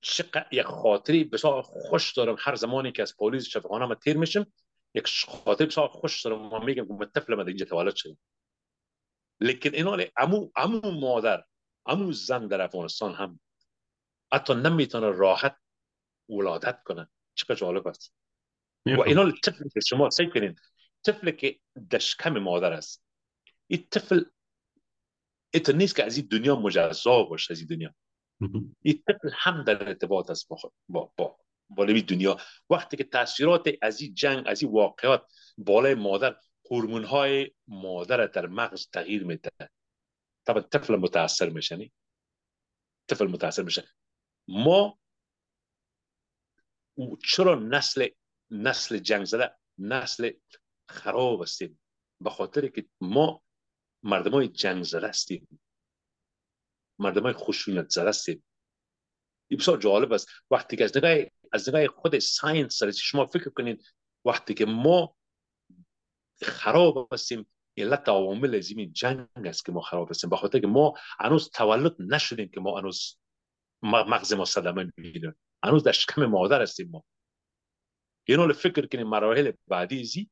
چقدر 0.01 0.47
یک 0.51 0.65
خاطری 0.65 1.23
بسیار 1.23 1.61
خوش 1.61 2.13
دارم. 2.13 2.35
هر 2.39 2.55
زمانی 2.55 2.91
که 2.91 3.01
از 3.01 3.17
پلیس 3.17 3.47
شفاخانه 3.47 3.85
ما 3.85 3.95
تیر 3.95 4.17
میشم 4.17 4.53
یک 4.93 5.25
خاطری 5.27 5.67
بسیار 5.67 5.87
خوش 5.87 6.25
دارم 6.25 6.41
ما 6.41 6.59
میگم 6.59 6.99
که 6.99 7.05
طفل 7.05 7.35
من 7.35 7.47
اینجا 7.47 7.65
تولد 7.65 7.95
شد 7.95 8.17
لیکن 9.41 9.73
اینا 9.73 9.97
امو 10.17 10.51
امو 10.55 10.91
مادر 10.91 11.43
امو 11.85 12.11
زن 12.11 12.47
در 12.47 12.61
افغانستان 12.61 13.13
هم 13.13 13.39
حتی 14.33 14.53
نمی‌تونه 14.53 15.09
راحت 15.09 15.57
ولادت 16.29 16.83
کنه. 16.83 17.09
چقدر 17.35 17.55
جالب 17.55 17.87
است. 17.87 18.13
و 18.85 19.01
اینا 19.01 19.31
طفل 19.31 19.69
که 19.73 19.79
شما 19.79 20.09
سعی 20.09 20.29
کنین 20.29 20.55
طفل 21.03 21.31
که 21.31 21.59
دشکم 21.91 22.39
مادر 22.39 22.73
است 22.73 23.03
این 23.67 23.87
طفل 23.91 24.23
ایتر 25.57 25.73
نیست 25.73 25.95
که 25.95 26.03
از 26.03 26.17
این 26.17 26.27
دنیا 26.31 26.55
مجزا 26.55 27.23
باشه 27.23 27.53
از 27.53 27.59
این 27.59 27.67
دنیا. 27.67 27.95
این 28.81 29.03
طفل 29.07 29.29
هم 29.33 29.63
در 29.63 29.87
ارتباط 29.87 30.29
است 30.29 30.47
با 30.47 30.57
با 30.89 31.11
با, 31.17 31.37
با 31.69 31.85
دنیا. 31.85 32.37
وقتی 32.69 32.97
که 32.97 33.03
تاثیرات 33.03 33.69
از 33.81 34.01
این 34.01 34.13
جنگ 34.13 34.43
از 34.47 34.61
این 34.61 34.71
واقعات 34.71 35.25
بالای 35.57 35.95
مادر 35.95 36.35
هورمون 36.71 37.03
های 37.03 37.51
مادر 37.67 38.25
در 38.25 38.47
مغز 38.47 38.87
تغییر 38.89 39.23
میده. 39.23 39.49
طبعا 40.47 40.61
طفل 40.61 40.95
متاثر 40.95 41.49
میشه 41.49 41.91
طفل 43.07 43.27
متاثر 43.27 43.63
میشه. 43.63 43.87
ما 44.47 44.99
چرا 47.23 47.55
نسل 47.55 48.07
نسل 48.51 48.97
جنگ 48.97 49.25
زده؟ 49.25 49.55
نسل 49.77 50.31
خراب 50.89 51.41
هستیم. 51.41 51.79
به 52.21 52.29
خاطر 52.29 52.67
که 52.67 52.85
ما 53.01 53.43
مردم 54.03 54.31
های 54.31 54.47
جنگ 54.47 54.83
زده 54.83 55.07
هستیم 55.07 55.59
مردم 56.99 57.23
های 57.23 57.33
خشونت 57.33 57.89
زده 57.89 58.09
هستیم 58.09 58.43
این 59.47 59.59
جالب 59.79 60.13
است. 60.13 60.27
وقتی 60.51 60.77
که 60.77 60.83
از 60.83 60.97
نگاه 60.97 61.25
از 61.51 61.69
نگاه 61.69 61.87
خود 61.87 62.19
ساینس 62.19 62.83
شما 62.83 63.25
فکر 63.25 63.49
کنید 63.49 63.83
وقتی 64.25 64.53
که 64.53 64.65
ما 64.65 65.15
خراب 66.41 67.13
هستیم 67.13 67.47
علت 67.77 68.09
عوامل 68.09 68.61
این 68.77 68.93
جنگ 68.93 69.27
است 69.35 69.65
که 69.65 69.71
ما 69.71 69.81
خراب 69.81 70.09
هستیم. 70.09 70.29
به 70.29 70.37
خاطر 70.37 70.59
که 70.59 70.67
ما 70.67 70.93
هنوز 71.19 71.49
تولد 71.49 71.95
نشدیم 71.99 72.49
که 72.49 72.59
ما 72.59 72.79
هنوز 72.79 73.17
مغز 73.83 74.33
ما 74.33 74.45
صدمه 74.45 74.91
می‌بینیم 74.97 75.35
هنوز 75.63 75.83
در 75.83 75.91
شکم 75.91 76.25
مادر 76.25 76.61
هستیم 76.61 76.89
ما. 76.89 77.03
یه 78.27 78.37
نوع 78.37 78.53
فکر 78.53 78.87
کنیم 78.87 79.07
مراحل 79.07 79.51
بعدی 79.67 80.03
زی 80.03 80.29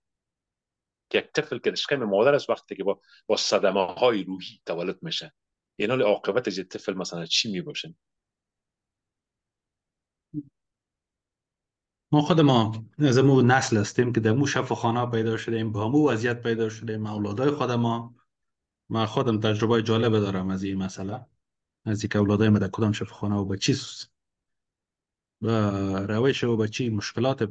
یک 1.13 1.31
طفل 1.31 1.57
که 1.57 1.75
شکم 1.75 2.03
مادر 2.03 2.35
است 2.35 2.49
وقتی 2.49 2.75
که 2.75 2.83
با, 2.83 3.01
با 3.27 3.37
صدمه 3.37 3.85
های 3.85 4.23
روحی 4.23 4.61
تولد 4.65 5.03
میشه. 5.03 5.33
یه 5.77 5.87
نوع 5.87 6.01
عاقبت 6.01 6.47
از 6.47 6.59
طفل 6.69 6.93
مثلا 6.93 7.25
چی 7.25 7.51
می 7.51 7.61
باشه 7.61 7.95
ما 12.11 12.21
خود 12.21 12.41
ما 12.41 12.85
از 12.99 13.17
مو 13.17 13.41
نسل 13.41 13.77
هستیم 13.77 14.13
که 14.13 14.19
در 14.19 14.31
مو 14.31 14.47
شفاخانه 14.47 15.05
پیدا 15.05 15.37
شدیم 15.37 15.71
با 15.71 15.89
مو 15.89 16.09
وضعیت 16.09 16.43
پیدا 16.43 16.69
شدیم 16.69 17.05
اولادای 17.05 17.51
خود 17.51 17.71
ما 17.71 18.15
ما 18.89 19.05
خودم 19.05 19.39
تجربه 19.39 19.83
جالب 19.83 20.11
دارم 20.11 20.49
از 20.49 20.63
این 20.63 20.77
مسئله. 20.77 21.25
از 21.85 22.03
اینکه 22.03 22.19
اولادای 22.19 22.49
ما 22.49 22.59
در 22.59 22.67
کدام 22.67 22.91
شفاخانه 22.91 23.35
و 23.35 23.45
به 23.45 23.57
چی 23.57 23.75
روش 26.07 26.43
و 26.43 26.57
به 26.57 26.67
چی 26.67 26.89
مشکلات 26.89 27.43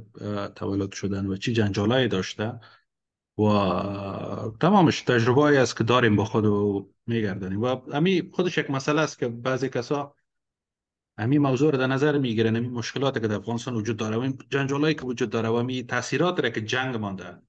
تولد 0.55 0.93
شدن 0.93 1.27
و 1.27 1.37
چی 1.37 1.53
جنجالایی 1.53 2.09
داشته 2.09 2.61
و 3.39 3.45
تمامش. 4.61 5.03
تجربه 5.03 5.61
است 5.61 5.77
که 5.77 5.85
داریم 5.85 6.17
با 6.17 6.25
خود 6.25 6.45
و 6.45 6.89
میگردنیم 7.07 7.63
و 7.63 7.67
امی 7.93 8.31
خودش 8.33 8.59
یک 8.59 8.71
مسئله 8.71 9.01
است 9.01 9.19
که 9.19 9.29
بعضی 9.29 9.69
کسا 9.69 10.15
امی 11.19 11.39
موضوع 11.39 11.73
رو 11.73 11.79
در 11.79 11.87
نظر 11.87 12.19
می‌گیرن 12.19 12.57
امی 12.57 12.69
مشکلات 12.69 13.21
که 13.21 13.29
در 13.29 13.35
افغانستان 13.35 13.75
وجود 13.75 13.97
داره 13.97 14.17
و 14.17 14.21
این 14.21 14.39
جنجالایی 14.51 14.95
که 14.95 15.03
وجود 15.03 15.31
داره 15.31 15.49
و 15.49 15.53
امی 15.53 15.83
تاثیرات 15.83 16.41
را 16.41 16.51
که 16.51 16.61
جنگ 16.61 16.97
مانده. 16.97 17.43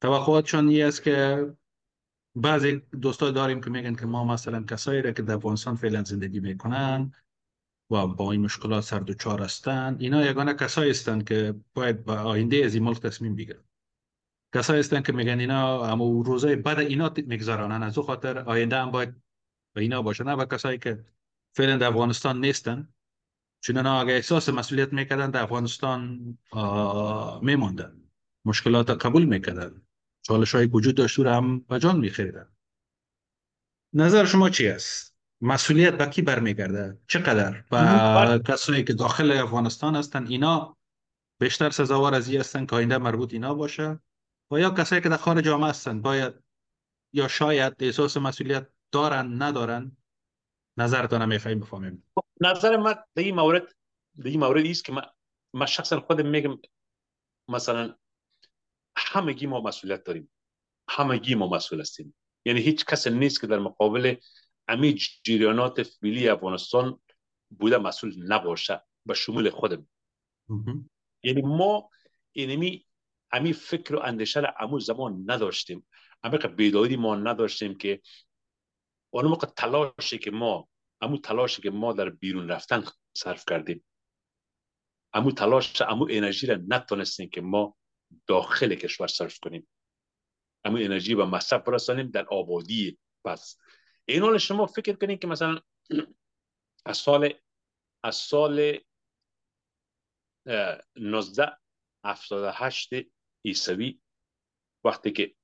توقعاتشان 0.00 0.68
این 0.68 0.84
است 0.84 1.02
که 1.02 1.46
بعضی 2.34 2.82
دوستای 3.02 3.32
داریم 3.32 3.60
که 3.60 3.70
میگن 3.70 3.94
که 3.94 4.06
ما 4.06 4.24
مثلا 4.24 4.62
کسایی 4.62 5.02
را 5.02 5.12
که 5.12 5.22
در 5.22 5.34
افغانستان 5.34 5.74
فعلا 5.76 6.02
زندگی 6.02 6.40
می‌کنن 6.40 7.12
و 7.90 8.06
با 8.06 8.32
این 8.32 8.40
مشکلات 8.40 8.84
سر 8.84 9.02
چار 9.18 9.42
هستند 9.42 10.00
اینا 10.00 10.26
یگانه 10.26 10.54
کسایی 10.54 10.90
هستند 10.90 11.28
که 11.28 11.54
باید 11.74 12.04
با 12.04 12.14
آینده 12.14 12.56
از 12.64 12.74
این 12.74 12.84
ملک 12.84 13.00
تصمیم 13.00 13.36
بگیرن. 13.36 13.69
کسایی 14.54 14.80
هستند 14.80 15.06
که 15.06 15.12
میگن 15.12 15.40
اینا 15.40 15.84
اما 15.84 16.04
روزای 16.04 16.56
بعد 16.56 16.78
اینا 16.78 17.12
میگذرانن. 17.26 17.82
از 17.82 17.98
او 17.98 18.04
خاطر 18.04 18.38
آینده 18.38 18.76
هم 18.76 18.90
باید 18.90 19.14
به 19.74 19.80
اینا 19.80 20.02
باشه. 20.02 20.24
نه 20.24 20.32
و 20.32 20.44
کسایی 20.44 20.78
که 20.78 21.04
فعلا 21.56 21.76
در 21.76 21.86
افغانستان 21.86 22.40
نیستن. 22.40 22.88
چون 23.62 23.76
اینا 23.76 24.00
اگه 24.00 24.12
احساس 24.12 24.48
مسئولیت 24.48 24.92
می‌کردن 24.92 25.30
در 25.30 25.42
افغانستان 25.42 26.20
میماندن. 27.42 28.02
مشکلات 28.44 28.90
قبول 28.90 29.24
می‌کردن. 29.24 29.82
چالش 30.22 30.54
های 30.54 30.66
وجود 30.66 30.94
داشت 30.94 31.18
هم 31.18 31.58
به 31.58 31.78
جان 31.78 31.98
میخریدن. 31.98 32.48
نظر 33.94 34.24
شما 34.24 34.50
چی 34.50 34.68
است؟ 34.68 35.16
مسئولیت 35.40 35.98
به 35.98 36.06
کی 36.06 36.22
برمیگرده؟ 36.22 36.98
چقدر؟ 37.06 37.64
و 37.70 38.38
کسایی 38.38 38.84
که 38.84 38.92
داخل 38.92 39.32
افغانستان 39.32 39.96
هستن 39.96 40.26
اینا 40.26 40.76
بیشتر 41.40 41.70
سزاوار 41.70 42.14
از 42.14 42.28
این 42.28 42.40
هستن 42.40 42.66
که 42.66 42.76
آینده 42.76 42.98
مربوط 42.98 43.32
اینا 43.32 43.54
باشه. 43.54 44.00
و 44.50 44.58
یا 44.58 44.70
کسایی 44.70 45.02
که 45.02 45.08
در 45.08 45.16
خارج 45.16 45.44
جامعه 45.44 45.68
هستن 45.68 46.02
باید 46.02 46.34
یا 47.12 47.28
شاید 47.28 47.74
احساس 47.80 48.16
مسئولیت 48.16 48.68
دارن 48.92 49.42
ندارن 49.42 49.96
نظرتان 50.76 51.28
می‌خوایم 51.28 51.60
بفهمیم 51.60 52.12
نظر 52.40 52.76
من 52.76 52.94
در 53.14 53.22
این 53.22 53.34
مورد 53.34 53.74
در 54.18 54.24
این 54.24 54.40
مورد 54.40 54.66
است 54.66 54.84
که 54.84 54.92
من, 55.54 55.66
شخصا 55.66 56.00
خودم 56.00 56.26
میگم 56.26 56.58
مثلا 57.48 57.96
همگی 58.96 59.46
ما 59.46 59.60
مسئولیت 59.60 60.04
داریم. 60.04 60.30
همگی 60.88 61.34
ما 61.34 61.48
مسئول 61.48 61.80
هستیم. 61.80 62.14
یعنی 62.44 62.60
هیچ 62.60 62.84
کس 62.84 63.06
نیست 63.06 63.40
که 63.40 63.46
در 63.46 63.58
مقابل 63.58 64.16
امی 64.68 64.98
جریانات 65.24 65.82
فیلی 65.82 66.28
افغانستان 66.28 67.00
بوده 67.58 67.78
مسئول 67.78 68.32
نباشه 68.32 68.82
به 69.06 69.14
شمول 69.14 69.50
خودم. 69.50 69.88
یعنی 71.22 71.42
ما 71.42 71.90
اینمی 72.32 72.86
امی 73.32 73.52
فکر 73.52 73.94
و 73.94 74.00
اندیشه 74.00 74.40
را 74.40 74.54
امو 74.60 74.80
زمان 74.80 75.24
نداشتیم. 75.26 75.86
امی 76.22 76.38
بیداری 76.38 76.96
ما 76.96 77.16
نداشتیم 77.16 77.78
که 77.78 78.00
اون 79.10 79.24
موقع 79.24 79.46
تلاشی 79.46 80.18
که 80.18 80.30
ما 80.30 80.68
امو 81.00 81.18
تلاشی 81.18 81.62
که 81.62 81.70
ما 81.70 81.92
در 81.92 82.10
بیرون 82.10 82.48
رفتن 82.48 82.84
صرف 83.16 83.44
کردیم. 83.48 83.84
امو 85.12 85.32
تلاش 85.32 85.82
امو 85.82 86.06
انرژی 86.10 86.46
را 86.46 86.58
نتونستیم 86.68 87.30
که 87.30 87.40
ما 87.40 87.76
داخل 88.26 88.74
کشور 88.74 89.06
صرف 89.06 89.38
کنیم. 89.38 89.68
امو 90.64 90.76
انرژی 90.76 91.14
و 91.14 91.24
مصرف 91.24 91.62
برسانیم 91.62 92.10
در 92.10 92.24
آبادی. 92.24 92.98
پس 93.24 93.56
این 94.04 94.22
حال 94.22 94.38
شما 94.38 94.66
فکر 94.66 94.92
کنید 94.92 95.20
که 95.20 95.26
مثلا 95.26 95.60
از 96.84 96.96
سال 96.96 97.34
از 98.02 98.16
سال 98.16 98.78
1978 100.46 102.90
ایسوی 103.42 104.00
وقتی 104.84 105.12
که 105.12 105.34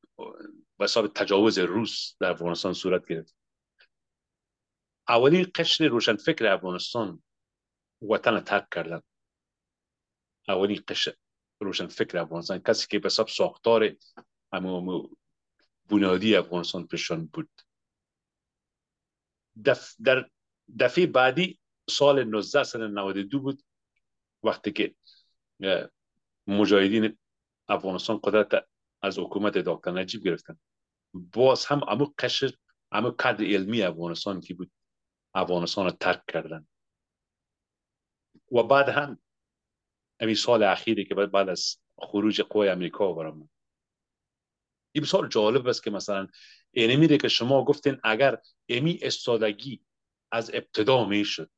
حساب 0.80 1.06
تجاوز 1.06 1.58
روس 1.58 2.16
در 2.20 2.30
افغانستان 2.30 2.72
صورت 2.72 3.08
گرفت. 3.08 3.36
اولین 5.08 5.46
قشر 5.54 5.88
روشنفکر 5.88 6.46
افغانستان 6.46 7.22
وطن 8.02 8.40
ترک 8.40 8.68
کردن. 8.70 9.00
اولین 10.48 10.82
قشر 10.88 11.14
روشنفکر 11.60 12.18
افغانستان 12.18 12.58
کسی 12.58 12.86
که 12.90 12.98
به 12.98 13.06
حساب 13.06 13.28
ساختار 13.28 13.96
بنیادی 15.90 16.36
افغانستان 16.36 16.86
پیشان 16.86 17.26
بود. 17.26 17.50
دف 19.64 19.94
در 20.04 20.30
دفعه 20.80 21.06
بعدی 21.06 21.58
سال 21.90 22.24
19 22.24 22.62
سال 22.64 22.90
92 22.90 23.40
بود 23.40 23.62
وقتی 24.42 24.72
که 24.72 24.94
مجاهدین 26.46 27.18
افغانستان 27.68 28.20
قدرت 28.24 28.68
از 29.02 29.18
حکومت 29.18 29.58
دکتر 29.58 29.90
نجیب 29.90 30.24
گرفتن 30.24 30.58
باز 31.14 31.66
هم 31.66 31.80
امو 31.88 32.12
قشر 32.18 32.52
امو 32.92 33.10
کادر 33.10 33.44
علمی 33.44 33.82
افغانستان 33.82 34.40
که 34.40 34.54
بود 34.54 34.70
افغانستان 35.34 35.84
رو 35.84 35.90
ترک 35.90 36.22
کردن 36.28 36.66
و 38.52 38.62
بعد 38.62 38.88
هم 38.88 39.18
امی 40.20 40.34
سال 40.34 40.62
اخیری 40.62 41.04
که 41.04 41.14
بعد 41.14 41.48
از 41.48 41.76
خروج 41.98 42.40
قوی 42.40 42.68
امریکا 42.68 43.12
برام 43.12 43.50
این 44.92 45.04
بسیار 45.04 45.28
جالب 45.28 45.66
است 45.66 45.82
که 45.82 45.90
مثلا 45.90 46.28
اینمی 46.72 46.96
میره 46.96 47.18
که 47.18 47.28
شما 47.28 47.64
گفتین 47.64 48.00
اگر 48.04 48.38
امی 48.68 48.98
استادگی 49.02 49.84
از 50.32 50.50
ابتدا 50.54 51.04
می 51.04 51.24
شد 51.24 51.50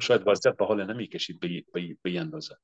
شاید 0.00 0.22
وضعیت 0.26 0.56
به 0.56 0.66
حال 0.66 0.92
نمی 0.92 1.06
کشید 1.06 1.40
به 1.40 1.64
این 2.04 2.18
اندازه 2.18 2.56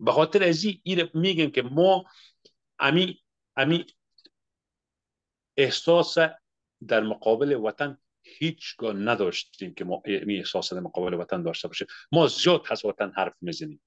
به 0.00 0.12
خاطر 0.12 0.44
از 0.44 0.64
این 0.64 1.08
میگن 1.14 1.50
که 1.50 1.62
ما 1.62 2.04
امی 2.78 3.22
امی 3.56 3.86
احساس 5.56 6.16
در 6.88 7.00
مقابل 7.00 7.52
وطن 7.52 7.98
هیچگاه 8.22 8.92
نداشتیم 8.92 9.74
که 9.74 9.84
ما 9.84 10.02
امی 10.04 10.38
احساس 10.38 10.72
در 10.72 10.80
مقابل 10.80 11.14
وطن 11.14 11.42
داشته 11.42 11.68
باشه 11.68 11.86
ما 12.12 12.26
زیاد 12.26 12.66
از 12.70 12.84
وطن 12.84 13.12
حرف 13.16 13.34
می‌زنیم. 13.40 13.80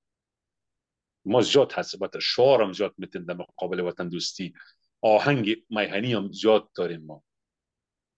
ما 1.26 1.42
زیاد 1.42 1.72
هست 1.72 2.20
شعار 2.20 2.64
هم 2.64 2.74
زیاد 2.74 2.94
می‌تونیم 2.98 3.28
در 3.28 3.34
مقابل 3.34 3.80
وطن 3.80 4.10
دوستی. 4.10 4.54
آهنگ 5.02 5.56
میهنی 5.70 6.14
هم 6.14 6.32
زیاد 6.32 6.70
داریم 6.76 7.06
ما. 7.06 7.24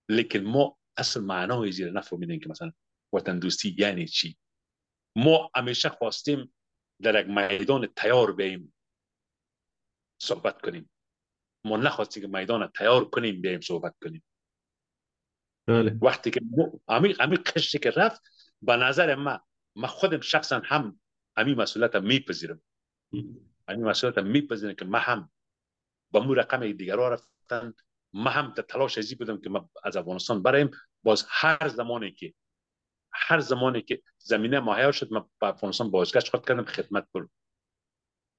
لیکن 0.09 0.39
ما 0.39 0.77
اصل 0.97 1.19
معنای 1.19 1.71
زیر 1.71 1.91
نفهمیدیم 1.91 2.39
که 2.39 2.49
مثلا 2.49 2.71
وطن 3.13 3.39
دوستی 3.39 3.75
یعنی 3.77 4.07
چی. 4.07 4.37
ما 5.15 5.51
همیشه 5.55 5.89
خواستیم 5.89 6.53
در 7.05 7.21
یک 7.21 7.27
میدان 7.27 7.87
تیار 7.95 8.31
بیم. 8.33 8.73
صحبت 10.21 10.61
کنیم. 10.61 10.89
ما 11.65 11.77
نخواستیم 11.77 12.23
که 12.23 12.29
میدان 12.29 12.67
تیار 12.67 13.09
کنیم 13.09 13.41
بیم 13.41 13.61
صحبت 13.61 13.95
کنیم. 14.03 14.23
بله. 15.67 15.97
وقتی 16.01 16.31
که 16.31 16.41
عمیق 16.87 17.21
عمیق 17.21 17.51
قشتی 17.51 17.79
که 17.79 17.91
رفت 17.91 18.21
به 18.61 18.75
نظر 18.75 19.15
ما 19.15 19.45
ما 19.75 19.87
خودم 19.87 20.19
شخصا 20.19 20.61
هم 20.65 20.99
همین 21.37 21.55
مسئولیت 21.55 21.95
میپذیرم. 21.95 22.61
همین 23.69 23.85
مسئولیت 23.85 24.17
میپذیرم 24.17 24.75
که 24.75 24.85
ما 24.85 24.97
هم 24.97 25.31
با 26.11 26.19
مو 26.19 26.33
رقم 26.33 26.71
دیگر 26.71 26.95
رفتن. 26.95 27.73
ما 28.13 28.29
هم 28.29 28.53
تلاش 28.53 28.97
ازی 28.97 29.15
بودم 29.15 29.41
که 29.41 29.49
ما 29.49 29.69
از 29.83 29.97
افغانستان 29.97 30.43
برایم 30.43 30.71
باز 31.03 31.25
هر 31.29 31.67
زمانی 31.67 32.11
که 32.11 32.33
هر 33.15 33.39
زمانی 33.39 33.81
که 33.81 34.01
زمینه 34.17 34.59
مهیا 34.59 34.91
شد 34.91 35.13
ما 35.13 35.29
به 35.39 35.47
افغانستان 35.47 35.91
بازگشت 35.91 36.29
خود 36.29 36.47
کردم 36.47 36.65
خدمت 36.65 37.07
برم 37.13 37.29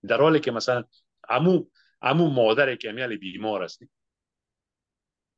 در 0.09 0.21
حالی 0.21 0.41
که 0.41 0.51
مثلا 0.51 0.85
امو 1.29 1.65
امو 2.03 2.31
مادر 2.31 2.77
که 2.77 2.89
امیال 2.89 3.17
بیمار 3.17 3.63
هستیم. 3.63 3.91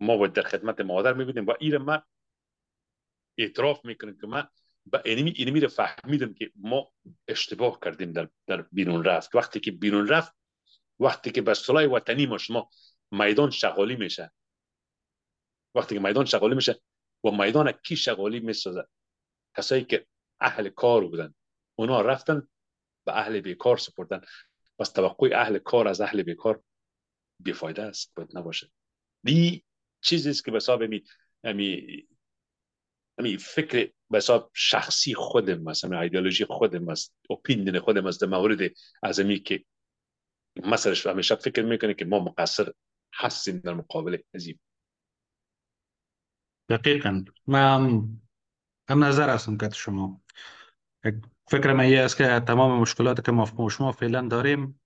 ما 0.01 0.17
باید 0.17 0.33
در 0.33 0.43
خدمت 0.43 0.81
مادر 0.81 1.13
می‌بینیم 1.13 1.47
و 1.47 1.55
ایر 1.61 1.79
ما 1.79 2.03
اعتراف 3.39 3.85
می‌کنیم 3.85 4.19
که 4.21 4.27
ما 4.27 4.49
با 4.87 4.99
اینمی 5.05 5.33
اینمی 5.37 5.61
رو 5.61 5.69
فهمیدم 5.69 6.35
که 6.35 6.51
ما 6.57 6.93
اشتباه 7.29 7.81
کردیم 7.81 8.13
در, 8.13 8.29
در 8.47 8.63
بیرون 8.63 9.05
رفت. 9.05 9.35
وقتی 9.35 9.61
که 9.61 9.71
بیرون 9.71 10.09
رفت 10.09 10.35
وقتی 11.01 11.31
که 11.31 11.43
به 11.43 11.55
صلای 11.55 11.87
وطنی 11.87 12.27
ما 12.27 12.39
شما 12.39 12.71
میدان 13.11 13.51
شغالی 13.51 13.97
میشه. 13.97 14.33
وقتی 15.75 15.95
که 15.95 16.01
میدان 16.01 16.25
شغالی 16.25 16.55
میشه 16.55 16.81
و 17.25 17.31
میدان 17.31 17.73
کی 17.73 17.97
شغالی 17.97 18.41
می‌سازه؟ 18.41 18.89
کسایی 19.59 19.85
که 19.85 20.07
اهل 20.41 20.69
کار 20.69 21.07
بودن. 21.07 21.35
اونا 21.79 22.01
رفتن 22.01 22.49
به 23.07 23.19
اهل 23.19 23.41
بیکار 23.41 23.77
سپردن. 23.77 24.21
پس 24.79 24.91
توقع 24.91 25.31
اهل 25.35 25.59
کار 25.59 25.89
از 25.89 26.01
اهل 26.01 26.23
بیکار 26.23 26.63
بیفایده 27.41 27.83
است 27.83 28.13
باید 28.15 28.39
نباشه. 28.39 28.71
دی 29.25 29.65
چیزی 30.01 30.31
است 30.31 30.45
که 30.45 30.51
به 30.51 30.57
حساب 30.57 30.83
می 30.83 31.05
امی 33.19 33.39
فکر 33.39 33.93
به 34.11 34.19
حساب 34.19 34.51
شخصی 34.55 35.15
خودم 35.15 35.63
مثلا 35.63 36.01
ایدئولوژی 36.01 36.45
خودم 36.45 36.89
است 36.89 37.17
اپینین 37.31 37.81
خودم 37.81 38.07
است 38.07 38.21
در 38.21 38.27
مورد 38.27 38.71
از 39.03 39.21
که 39.21 39.65
مثلش 40.57 41.07
همیشه 41.07 41.35
فکر 41.35 41.63
می‌کنه 41.63 41.95
که 41.95 42.05
ما 42.05 42.19
مقصر 42.19 42.73
هستیم 43.15 43.59
در 43.59 43.75
مقابل 43.75 44.19
عظیم 44.35 44.61
دقیقا. 46.71 47.25
من 47.47 48.09
هم 48.89 49.05
نظر 49.05 49.31
هستم 49.31 49.57
که 49.57 49.71
شما 49.71 50.21
فکر 51.51 51.73
من 51.73 51.95
است 51.95 52.17
که 52.17 52.41
تمام 52.47 52.81
مشکلات 52.81 53.25
که 53.27 53.33
ما 53.33 53.69
شما 53.69 53.93
فعلا 53.93 54.29
داریم 54.29 54.81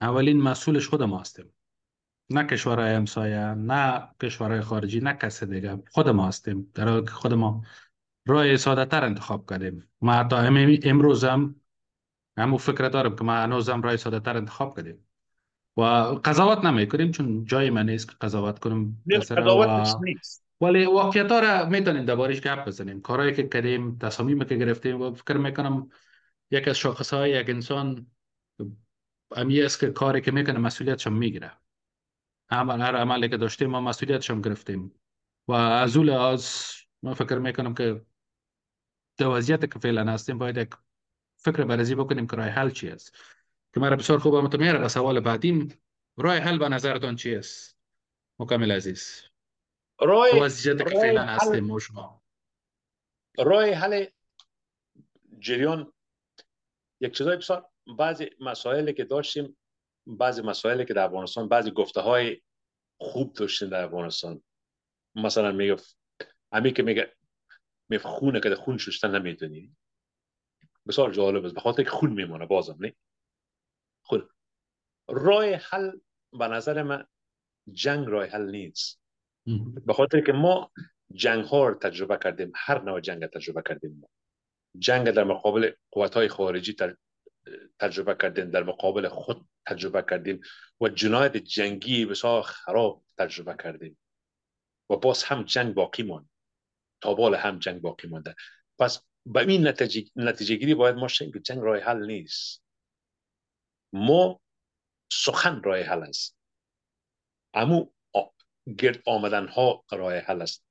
اولین 0.00 0.42
مسئولش 0.42 0.88
خود 0.88 1.02
ما 1.02 1.20
هستیم 1.20 1.54
نه 2.30 2.44
کشورهای 2.44 2.94
همسایه 2.94 3.54
نه 3.54 4.08
کشورهای 4.22 4.60
خارجی 4.60 5.00
نه 5.00 5.12
کس 5.12 5.44
دیگه 5.44 5.82
خود 5.90 6.08
ما 6.08 6.28
هستیم 6.28 6.70
در 6.74 7.00
که 7.00 7.10
خود 7.10 7.32
ما 7.32 7.64
راه 8.26 8.56
ساده 8.56 8.84
تر 8.84 9.04
انتخاب 9.04 9.50
کردیم 9.50 9.88
ما 10.00 10.12
حتی 10.12 10.36
امروز 10.84 11.24
هم 11.24 11.60
همون 12.36 12.58
فکر 12.58 12.88
دارم 12.88 13.16
که 13.16 13.24
ما 13.24 13.32
هنوزم 13.32 13.82
راه 13.82 13.96
ساده 13.96 14.20
تر 14.20 14.36
انتخاب 14.36 14.76
کردیم 14.76 15.06
و 15.76 15.82
قضاوت 16.24 16.64
نمی 16.64 16.88
کنیم 16.88 17.10
چون 17.10 17.44
جای 17.44 17.70
من 17.70 17.86
نیست 17.86 18.08
که 18.08 18.14
قضاوت 18.20 18.58
کنیم 18.58 19.04
قضاوت 19.20 20.00
نیست 20.00 20.43
ولی 20.64 20.86
واقعیت 20.86 21.32
ها 21.32 21.40
را 21.40 21.66
می‌تونیم 21.66 22.04
دربارش 22.04 22.40
گپ 22.40 22.64
بزنیم. 22.64 23.00
کارهایی 23.00 23.34
که 23.34 23.48
کردیم 23.48 23.98
تصامیم 23.98 24.44
که 24.44 24.54
گرفتیم 24.54 25.00
و 25.00 25.14
فکر 25.14 25.36
می‌کنم 25.36 25.88
یک 26.50 26.68
از 26.68 26.78
شاخص 26.78 27.14
های 27.14 27.30
یک 27.30 27.50
انسان 27.50 28.06
امی 29.30 29.62
است 29.62 29.80
که 29.80 29.90
کاری 29.90 30.20
که 30.20 30.30
می‌کنه 30.30 30.58
مسئولیتش 30.58 31.06
می‌گیره. 31.06 31.52
عمل 32.50 32.80
هر 32.80 32.96
عملی 32.96 33.28
که 33.28 33.36
داشتیم 33.36 33.70
ما 33.70 33.80
مسئولیتش 33.80 34.30
گرفتیم. 34.30 34.92
و 35.48 35.52
از 35.52 35.96
اول 35.96 36.10
از 36.10 36.72
ما 37.02 37.14
فکر 37.14 37.38
می‌کنم 37.38 37.74
که 37.74 38.02
در 39.16 39.26
وضعیت 39.26 39.72
که 39.72 39.78
فعلا 39.78 40.12
هستیم 40.12 40.38
باید 40.38 40.56
یک 40.56 40.70
فکر 41.36 41.64
بررسی 41.64 41.94
بکنیم 41.94 42.26
که 42.26 42.36
راه 42.36 42.46
حل 42.46 42.70
چی 42.70 42.88
است. 42.88 43.16
که 43.74 43.80
مرا 43.80 43.96
بسیار 43.96 44.18
خوب 44.18 44.34
آمد. 44.34 44.56
میاره 44.56 44.78
به 44.78 44.88
سوال 44.88 45.20
بعدیم. 45.20 45.68
راه 46.16 46.36
حل 46.36 46.58
به 46.58 46.68
نظرتان 46.68 47.16
چی 47.16 47.34
است؟ 47.34 47.78
مکمل 48.38 48.72
عزیز. 48.72 49.33
راه 50.00 50.40
وضعیت 50.42 50.78
که 50.78 50.84
فعلا 50.84 51.22
حل- 51.22 51.28
هستیم 51.40 51.64
ما 51.64 51.78
شما. 51.78 52.22
راه 53.38 53.64
حل 53.70 54.06
جریان 55.38 55.92
یک 57.00 57.16
چیزای 57.16 57.36
بسیار 57.36 57.70
بعضی 57.98 58.30
مسائلی 58.40 58.92
که 58.92 59.04
داشتیم 59.04 59.56
بعضی 60.06 60.42
مسائلی 60.42 60.84
که 60.84 60.94
در 60.94 61.04
افغانستان 61.04 61.48
بعضی 61.48 61.70
گفته 61.70 62.00
های 62.00 62.42
خوب 63.00 63.32
داشتیم 63.32 63.68
در 63.68 63.84
افغانستان. 63.84 64.42
مثلا 65.14 65.52
میگه 65.52 65.76
امی 66.52 66.72
که 66.72 66.82
میگه 66.82 67.16
می 67.88 67.98
خونه 67.98 68.40
که 68.40 68.54
خون 68.54 68.78
شستن 68.78 69.18
نمی‌تونی 69.18 69.76
بسیار 70.86 71.12
جالب 71.12 71.44
است. 71.44 71.54
به 71.54 71.60
خاطر 71.60 71.82
که 71.82 71.90
خون 71.90 72.12
میمونه 72.12 72.46
بازم 72.46 72.76
نه؟ 72.80 72.96
خون 74.02 74.28
راه 75.08 75.44
حل 75.44 75.90
به 76.32 76.48
نظر 76.48 76.82
من 76.82 77.06
جنگ 77.72 78.06
راه 78.08 78.26
حل 78.26 78.50
نیست. 78.50 79.03
به 79.86 79.92
خاطر 79.92 80.20
که 80.20 80.32
ما 80.32 80.72
جنگ 81.12 81.44
ها 81.44 81.68
رو 81.68 81.74
تجربه 81.74 82.18
کردیم 82.22 82.52
هر 82.54 82.82
نوع 82.82 83.00
جنگ 83.00 83.26
تجربه 83.26 83.62
کردیم 83.68 83.98
ما. 84.00 84.08
جنگ 84.78 85.10
در 85.10 85.24
مقابل 85.24 85.72
قوت 85.90 86.14
های 86.14 86.28
خارجی 86.28 86.76
تجربه 87.78 88.14
کردیم 88.14 88.50
در 88.50 88.62
مقابل 88.62 89.08
خود 89.08 89.48
تجربه 89.66 90.02
کردیم 90.10 90.40
و 90.80 90.88
جنایت 90.88 91.36
جنگی 91.36 92.06
بسیار 92.06 92.42
خراب 92.42 93.04
تجربه 93.18 93.54
کردیم. 93.62 93.98
و 94.90 94.96
باز 94.96 95.24
هم 95.24 95.42
جنگ 95.42 95.74
باقی 95.74 96.02
ماند 96.02 96.28
تا 97.00 97.14
بال 97.14 97.34
هم 97.34 97.58
جنگ 97.58 97.80
باقی 97.80 98.08
مانده. 98.08 98.34
پس 98.78 99.00
به 99.26 99.40
این 99.40 99.66
نتیجه, 99.66 100.10
نتیجه 100.16 100.54
گیری 100.56 100.74
باید 100.74 100.96
ما 100.96 101.08
شیم 101.08 101.32
که 101.32 101.40
جنگ 101.40 101.58
راه 101.58 101.78
حل 101.78 102.06
نیست. 102.06 102.62
ما 103.92 104.40
سخن 105.12 105.62
راه 105.62 105.78
حل 105.78 106.02
است. 106.02 106.36
امو 107.54 107.86
گرد 108.78 109.02
آمدن 109.06 109.48
ها 109.48 109.84
راه 109.92 110.18
حل 110.18 110.42
است 110.42 110.66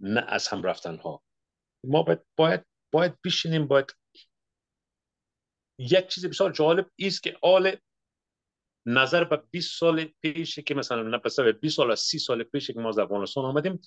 نه 0.00 0.20
از 0.20 0.48
هم 0.48 0.62
رفتن 0.62 0.96
ها 0.96 1.22
ما 1.84 2.02
باید 2.02 2.20
باید 2.36 2.64
باید 2.92 3.22
بشینیم 3.24 3.66
باید 3.66 3.96
یک 5.78 6.08
چیز 6.08 6.26
بسیار 6.26 6.52
جالب 6.52 6.90
است 6.98 7.22
که 7.22 7.38
آل 7.42 7.76
نظر 8.86 9.24
به 9.24 9.36
20 9.36 9.78
سال 9.78 10.04
پیش 10.04 10.58
که 10.58 10.74
مثلا 10.74 11.02
نه 11.02 11.18
پس 11.18 11.40
20 11.40 11.76
سال 11.76 11.90
از 11.90 12.00
30 12.00 12.18
سال 12.18 12.42
پیش 12.42 12.70
که 12.70 12.80
ما 12.80 12.88
از 12.88 12.98
افغانستان 12.98 13.44
آمدیم 13.44 13.80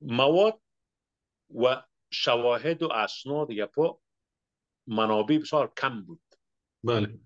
مواد 0.00 0.60
و 1.64 1.82
شواهد 2.12 2.82
و 2.82 2.92
اسناد 2.92 3.50
یپا 3.50 4.00
منابع 4.86 5.38
بسیار 5.38 5.72
کم 5.76 6.02
بود. 6.02 6.22
بله. 6.84 7.20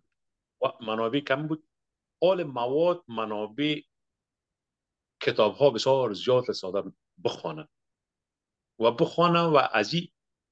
و 0.63 0.67
منابع 0.81 1.21
کم 1.21 1.47
بود. 1.47 1.69
آل 2.23 2.43
مواد 2.43 3.05
منابع 3.09 3.81
کتاب 5.25 5.57
ها 5.57 5.71
بسیار 5.71 6.13
زیاد 6.13 6.45
است 6.49 6.65
آدم 6.65 6.97
بخوانه. 7.25 7.69
و 8.79 8.91
بخوانه 8.91 9.41
و 9.41 9.69
از 9.73 9.95
این 9.95 10.09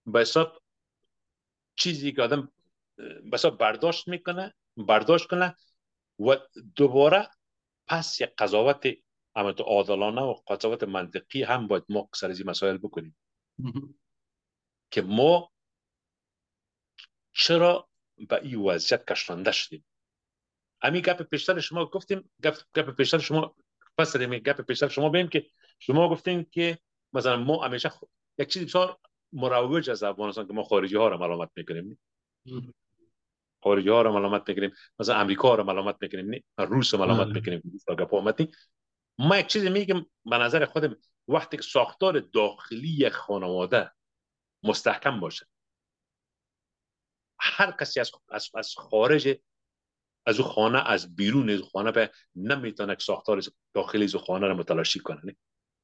به 0.06 0.20
حساب 0.20 0.62
چیزی 1.76 2.12
که 2.12 2.22
آدم 2.22 2.52
به 2.96 3.30
حساب 3.32 3.58
برداشت 3.58 4.08
می‌کنه 4.08 4.54
برداشت 4.76 5.26
کنه 5.26 5.56
و 6.18 6.36
دوباره 6.76 7.28
پس 7.86 8.20
یک 8.20 8.30
قضاوت 8.38 8.86
اما 9.34 9.52
تو 9.52 9.62
عادلانه 9.62 10.20
و 10.20 10.34
قضاوت 10.34 10.82
منطقی 10.82 11.42
هم 11.42 11.68
باید 11.68 11.84
ما 11.88 12.08
سر 12.14 12.30
از 12.30 12.38
این 12.40 12.50
مسائل 12.50 12.76
بکنیم. 12.76 13.16
که 14.90 15.02
ما 15.02 15.52
چرا 17.32 17.88
به 18.28 18.42
این 18.42 18.62
وضعیت 18.62 19.10
کشانده 19.10 19.52
شدیم. 19.52 19.84
همین 20.82 21.02
گپ 21.02 21.22
پیشتر 21.22 21.60
شما 21.60 21.86
گفتیم 21.86 22.30
گپ, 22.44 22.56
گپ 22.74 22.96
پیشتر 22.96 23.18
شما 23.18 23.56
پس 23.98 24.16
می 24.16 24.40
گپ 24.40 24.60
پیشتر 24.60 24.88
شما 24.88 25.08
بیم 25.08 25.28
که 25.28 25.46
شما 25.78 26.08
گفتین 26.08 26.46
که 26.50 26.78
مثلا 27.12 27.36
ما 27.36 27.64
همیشه 27.64 27.88
خ... 27.88 28.04
یک 28.38 28.48
چیز 28.48 28.64
بسیار 28.64 28.98
مروج 29.32 29.90
از 29.90 30.02
افغانستان 30.02 30.46
که 30.46 30.52
ما 30.52 30.62
خارجی 30.62 30.96
ها 30.96 31.08
رو 31.08 31.18
ملامت 31.18 31.50
می‌کنیم. 31.56 31.98
خارجی 33.62 33.88
ها 33.88 34.02
رو 34.02 34.12
ملامت 34.12 34.48
می‌کنیم. 34.48 34.72
مثلا 34.98 35.16
امریکا 35.16 35.54
رو 35.54 35.64
ملامت 35.64 35.96
می‌کنیم. 36.00 36.44
روس 36.58 36.94
رو 36.94 37.00
ملامت 37.00 37.26
بله. 37.26 37.34
می‌کنیم. 37.34 38.52
ما 39.18 39.38
یک 39.38 39.46
چیزی 39.46 39.70
میگم 39.70 40.06
به 40.24 40.38
نظر 40.38 40.64
خودم 40.64 40.96
وقتی 41.28 41.56
که 41.56 41.62
ساختار 41.62 42.20
داخلی 42.20 43.10
خانواده 43.10 43.90
مستحکم 44.62 45.20
باشه 45.20 45.46
هر 47.40 47.72
کسی 47.80 48.00
از, 48.00 48.12
از, 48.28 48.50
از 48.54 48.74
خارج 48.76 49.38
از 50.26 50.40
او 50.40 50.46
خانه 50.46 50.90
از 50.90 51.16
بیرون 51.16 51.50
از 51.50 51.60
خانه 51.62 51.92
به 51.92 52.10
نمی‌تونه 52.36 52.96
که 52.96 53.02
ساختار 53.02 53.42
داخلی 53.74 54.04
از 54.04 54.14
خانه 54.14 54.46
رو 54.46 54.54
متلاشی 54.56 55.00
کنه 55.00 55.20
نه؟ 55.24 55.36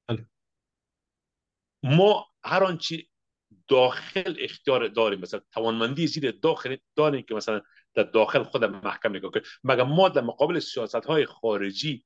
بله. 0.09 0.27
ما 1.83 2.27
هر 2.45 2.65
آنچه 2.65 3.07
داخل 3.69 4.37
اختیار 4.39 4.89
داریم 4.89 5.21
مثلا 5.21 5.41
توانمندی 5.53 6.07
زیر 6.07 6.31
داخل 6.31 6.77
داریم 6.97 7.23
که 7.23 7.35
مثلا 7.35 7.63
در 7.95 8.03
داخل 8.03 8.43
خود 8.43 8.65
محکم 8.65 9.17
نگاه 9.17 9.31
کنیم. 9.31 9.47
مگر 9.65 9.83
ما 9.83 10.09
در 10.09 10.21
مقابل 10.21 10.59
سیاست 10.59 10.95
های 10.95 11.27
خارجی 11.27 12.05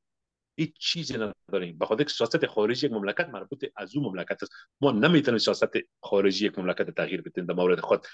هیچ 0.56 0.74
چیزی 0.78 1.14
نداریم؟ 1.14 1.78
به 1.78 1.86
خاطر 1.86 2.04
که 2.04 2.10
سیاست 2.10 2.46
خارجی 2.46 2.86
یک 2.86 2.92
مملکت 2.92 3.28
مربوط 3.28 3.64
از 3.76 3.96
اون 3.96 4.06
مملکت 4.06 4.42
است. 4.42 4.52
ما 4.80 4.92
نمی‌تونیم 4.92 5.38
سیاست 5.38 5.70
خارجی 6.02 6.46
یک 6.46 6.58
مملکت 6.58 6.90
تغییر 6.90 7.22
بدیم 7.22 7.46
در 7.46 7.54
مورد 7.54 7.80
خود. 7.80 8.06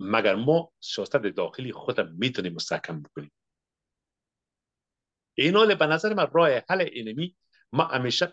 مگر 0.00 0.34
ما 0.34 0.72
سیاست 0.80 1.16
داخلی 1.16 1.72
خود 1.72 2.00
می‌تونیم 2.00 2.52
مستحکم 2.52 3.02
بکنیم؟ 3.02 3.30
این 5.38 5.56
حال 5.56 5.74
به 5.74 5.86
نظر 5.86 6.14
من 6.14 6.26
راه 6.32 6.50
حل 6.68 6.80
اینمی 6.80 7.36
ما 7.72 7.84
همیشه 7.84 8.32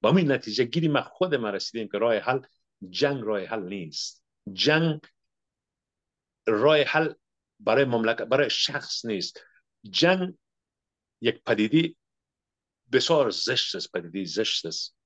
با 0.00 0.16
این 0.16 0.32
نتیجه 0.32 0.64
گیری 0.64 0.88
ما 0.88 1.02
خود 1.02 1.34
ما 1.34 1.50
رسیدیم 1.50 1.88
که 1.88 1.98
راه 1.98 2.14
حل 2.18 2.40
جنگ 2.90 3.22
راه 3.24 3.44
حل 3.44 3.62
نیست. 3.62 4.24
جنگ 4.52 5.00
راه 6.46 6.82
حل 6.82 7.12
برای 7.60 7.84
مملکت 7.84 8.22
برای 8.22 8.50
شخص 8.50 9.04
نیست. 9.04 9.40
جنگ 9.90 10.34
یک 11.20 11.42
پدیده 11.44 11.94
بسیار 12.92 13.30
زشت 13.30 13.74
است 13.74 13.92
پدیده 13.92 14.24
زشت 14.24 14.66
است. 14.66 14.96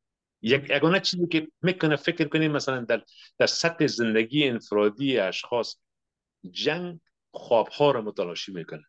یک 0.42 0.70
یگانه 0.70 1.00
چیزی 1.00 1.26
که 1.26 1.48
می‌کنه 1.62 1.96
فکر 1.96 2.28
کنیم 2.28 2.52
مثلا 2.52 2.80
در 2.80 3.04
در 3.38 3.46
سطح 3.46 3.86
زندگی 3.86 4.48
انفرادی 4.48 5.18
اشخاص 5.18 5.76
جنگ 6.50 7.00
خوابها 7.32 7.90
رو 7.90 8.02
متلاشی 8.02 8.52
می‌کنه. 8.52 8.84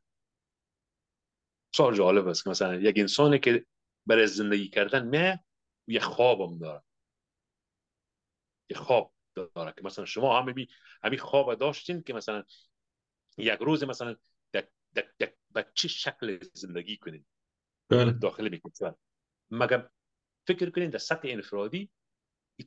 بسیار 1.74 1.94
جالب 1.94 2.28
است. 2.28 2.44
که 2.44 2.50
مثلا 2.50 2.76
یک 2.76 2.96
انسانی 2.98 3.40
که 3.40 3.66
برای 4.06 4.28
زندگی 4.28 4.70
کردن 4.70 5.06
می 5.06 5.38
یه 5.88 6.00
خوابم 6.00 6.58
داره. 6.58 6.84
یه 8.70 8.78
خواب 8.78 9.14
داره 9.36 9.74
که 9.78 9.82
مثلا 9.84 10.06
شما 10.06 10.40
هم 10.40 10.50
همین 10.50 10.68
همین 11.04 11.20
خواب 11.20 11.56
داشتین 11.56 12.02
که 12.04 12.14
مثلا 12.14 12.44
یک 13.38 13.60
روز 13.60 13.84
مثلا 13.84 14.16
به 15.52 15.72
چه 15.74 15.88
شکل 15.88 16.40
زندگی 16.54 16.98
کنین؟ 16.98 17.26
بله. 17.90 18.12
داخل 18.12 18.50
می‌کنید 18.50 18.96
مگر 19.52 19.90
فکر 20.48 20.70
کنین 20.70 20.90
در 20.90 20.98
سطح 20.98 21.28
انفرادی 21.32 21.90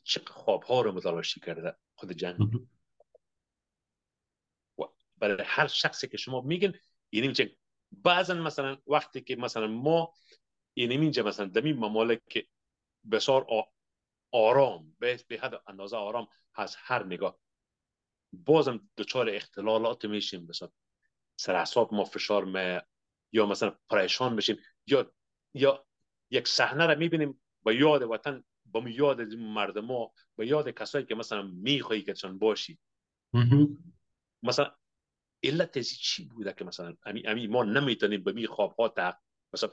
چه 0.03 0.21
خواب 0.27 0.63
ها 0.63 0.81
رو 0.81 0.93
متلاشی 0.93 1.41
کرده 1.41 1.77
خود 1.95 2.13
جنگ؟ 2.13 2.67
و 4.79 4.83
برای 5.17 5.45
هر 5.47 5.67
شخصی 5.67 6.09
که 6.09 6.17
شما 6.17 6.41
میگن 6.41 6.73
یعنی 7.13 7.29
میشه 7.29 7.57
بعضا 7.93 8.35
مثلا 8.35 8.79
وقتی 8.87 9.21
که 9.21 9.37
مثلا 9.37 9.67
ما 9.67 10.13
یعنی 10.77 10.97
اینجا 10.97 11.23
مثلا 11.23 11.47
در 11.47 11.61
این 11.63 11.77
ممالک 11.77 12.21
که 12.29 12.47
بسیار 13.13 13.47
آ- 13.49 13.71
آرام 14.33 14.97
به 14.99 15.21
به 15.29 15.39
حد 15.39 15.63
اندازه 15.67 15.97
آرام 15.97 16.29
از 16.55 16.77
هر 16.79 17.05
نگاه 17.05 17.39
بازم 18.33 18.89
دچار 18.97 19.31
اختلالات 19.31 20.05
میشیم. 20.05 20.47
مثلا 20.49 20.69
سر 21.37 21.55
اعصاب 21.55 21.95
ما 21.95 22.05
فشار 22.05 22.45
می 22.45 22.81
یا 23.33 23.47
مثلا 23.47 23.79
پریشان 23.91 24.37
بشیم 24.37 24.57
یا 24.87 25.13
یا 25.55 25.87
یک 26.31 26.49
صحنه 26.49 26.87
رو 26.87 26.99
می‌بینیم 26.99 27.43
با 27.63 27.73
یاد 27.73 28.03
وطن 28.03 28.45
با 28.67 28.89
یاد 28.89 29.21
مردم 29.21 29.87
ها 29.87 30.13
با 30.37 30.45
یاد 30.45 30.71
کسایی 30.71 31.07
که 31.07 31.15
مثلا 31.15 31.43
میخوایی 31.43 32.03
که 32.03 32.15
چون 32.15 32.39
باشی. 32.39 32.79
مثلا 34.43 34.77
علت 35.47 35.79
چی 35.79 36.25
بوده 36.25 36.53
که 36.53 36.65
مثلا 36.65 36.97
امی, 37.05 37.27
امی 37.27 37.47
ما 37.47 37.65
نمی‌تونیم 37.65 38.25
به 38.25 38.33
می 38.33 38.47
خواب 38.47 38.75
ها 38.79 38.89
تحقق 38.89 39.19
مثلا 39.53 39.71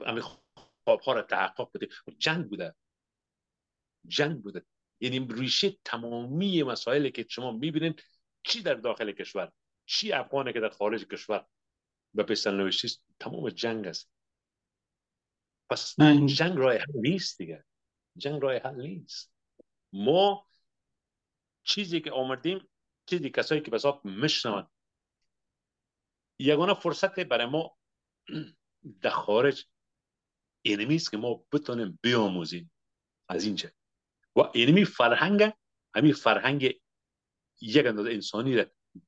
امی 0.00 0.20
خواب 0.20 1.00
ها 1.00 1.12
را 1.12 1.22
تحقق 1.22 1.70
بدیم 1.74 1.88
جنگ 2.18 2.48
بوده 2.48 2.74
جنگ 4.06 4.42
بوده 4.42 4.66
یعنی 5.00 5.28
ریشه 5.30 5.76
تمامی 5.84 6.62
مسائلی 6.62 7.10
که 7.10 7.26
شما 7.30 7.52
می‌بینید 7.52 8.02
چی 8.44 8.62
در 8.62 8.74
داخل 8.74 9.12
کشور 9.12 9.52
چی 9.86 10.12
افغانه 10.12 10.52
که 10.52 10.60
در 10.60 10.68
خارج 10.68 11.04
کشور 11.04 11.46
به 12.14 12.22
پستن 12.22 12.56
نوشتی 12.56 12.86
است، 12.86 13.04
تمام 13.20 13.48
جنگ 13.48 13.86
است 13.86 14.10
پس. 15.70 15.96
جنگ 16.26 16.58
راه 16.58 16.74
حل 16.74 16.92
نیست 16.94 17.38
دیگه 17.38 17.64
جنگ 18.16 18.42
راه 18.42 18.56
حل 18.56 18.74
نیست 18.74 19.32
ما 19.92 20.46
چیزی 21.62 22.00
که 22.00 22.10
آمدیم 22.10 22.68
چیزی 23.06 23.30
کسایی 23.30 23.60
که 23.60 23.70
بساب 23.70 24.04
میشنون 24.04 24.66
یگانه 26.38 26.74
فرصت 26.74 27.20
برای 27.20 27.46
ما 27.46 27.76
در 29.00 29.10
خارج 29.10 29.66
اینمی 30.62 30.98
که 30.98 31.16
ما 31.16 31.44
بتونیم 31.52 31.98
بیاموزیم 32.02 32.72
از 33.28 33.44
اینجا 33.44 33.68
و 34.36 34.40
اینمی 34.54 34.84
فرهنگ 34.84 35.52
همین 35.94 36.12
فرهنگ 36.12 36.80
یک 37.60 37.86
اندازه 37.86 38.10
انسانی 38.10 38.56
را 38.56 38.64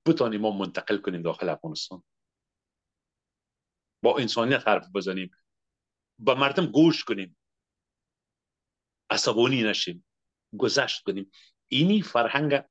بتونیم 0.06 0.40
ما 0.40 0.50
منتقل 0.50 0.96
کنیم 0.96 1.22
داخل 1.22 1.48
افغانستان 1.48 2.02
با 4.02 4.18
انسانیت 4.18 4.68
حرف 4.68 4.88
بزنیم 4.94 5.30
با 6.18 6.34
مردم 6.34 6.66
گوش 6.66 7.04
کنیم 7.04 7.36
عصبانی 9.10 9.62
نشیم 9.62 10.06
گذشت 10.58 11.02
کنیم 11.02 11.30
اینی 11.66 12.02
فرهنگ 12.02 12.64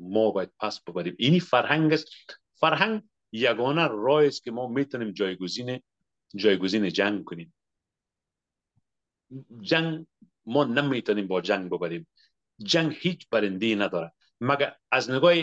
ما 0.00 0.30
باید 0.30 0.52
پس 0.60 0.82
ببریم 0.82 1.16
اینی 1.18 1.40
فرهنگ 1.40 1.92
است 1.92 2.08
فرهنگ 2.54 3.02
یگانه 3.32 3.88
راه 3.88 4.24
است 4.24 4.44
که 4.44 4.50
ما 4.50 4.68
می‌تونیم 4.68 5.10
جایگزین 5.10 5.82
جایگزین 6.34 6.88
جنگ 6.88 7.24
کنیم. 7.24 7.54
جنگ 9.60 10.06
ما 10.46 10.64
نمی‌تونیم 10.64 11.26
با 11.26 11.40
جنگ 11.40 11.70
ببریم. 11.70 12.08
جنگ 12.58 12.96
هیچ 13.00 13.28
برنده 13.30 13.74
نداره. 13.74 14.12
مگر 14.40 14.76
از 14.90 15.10
نگاه 15.10 15.34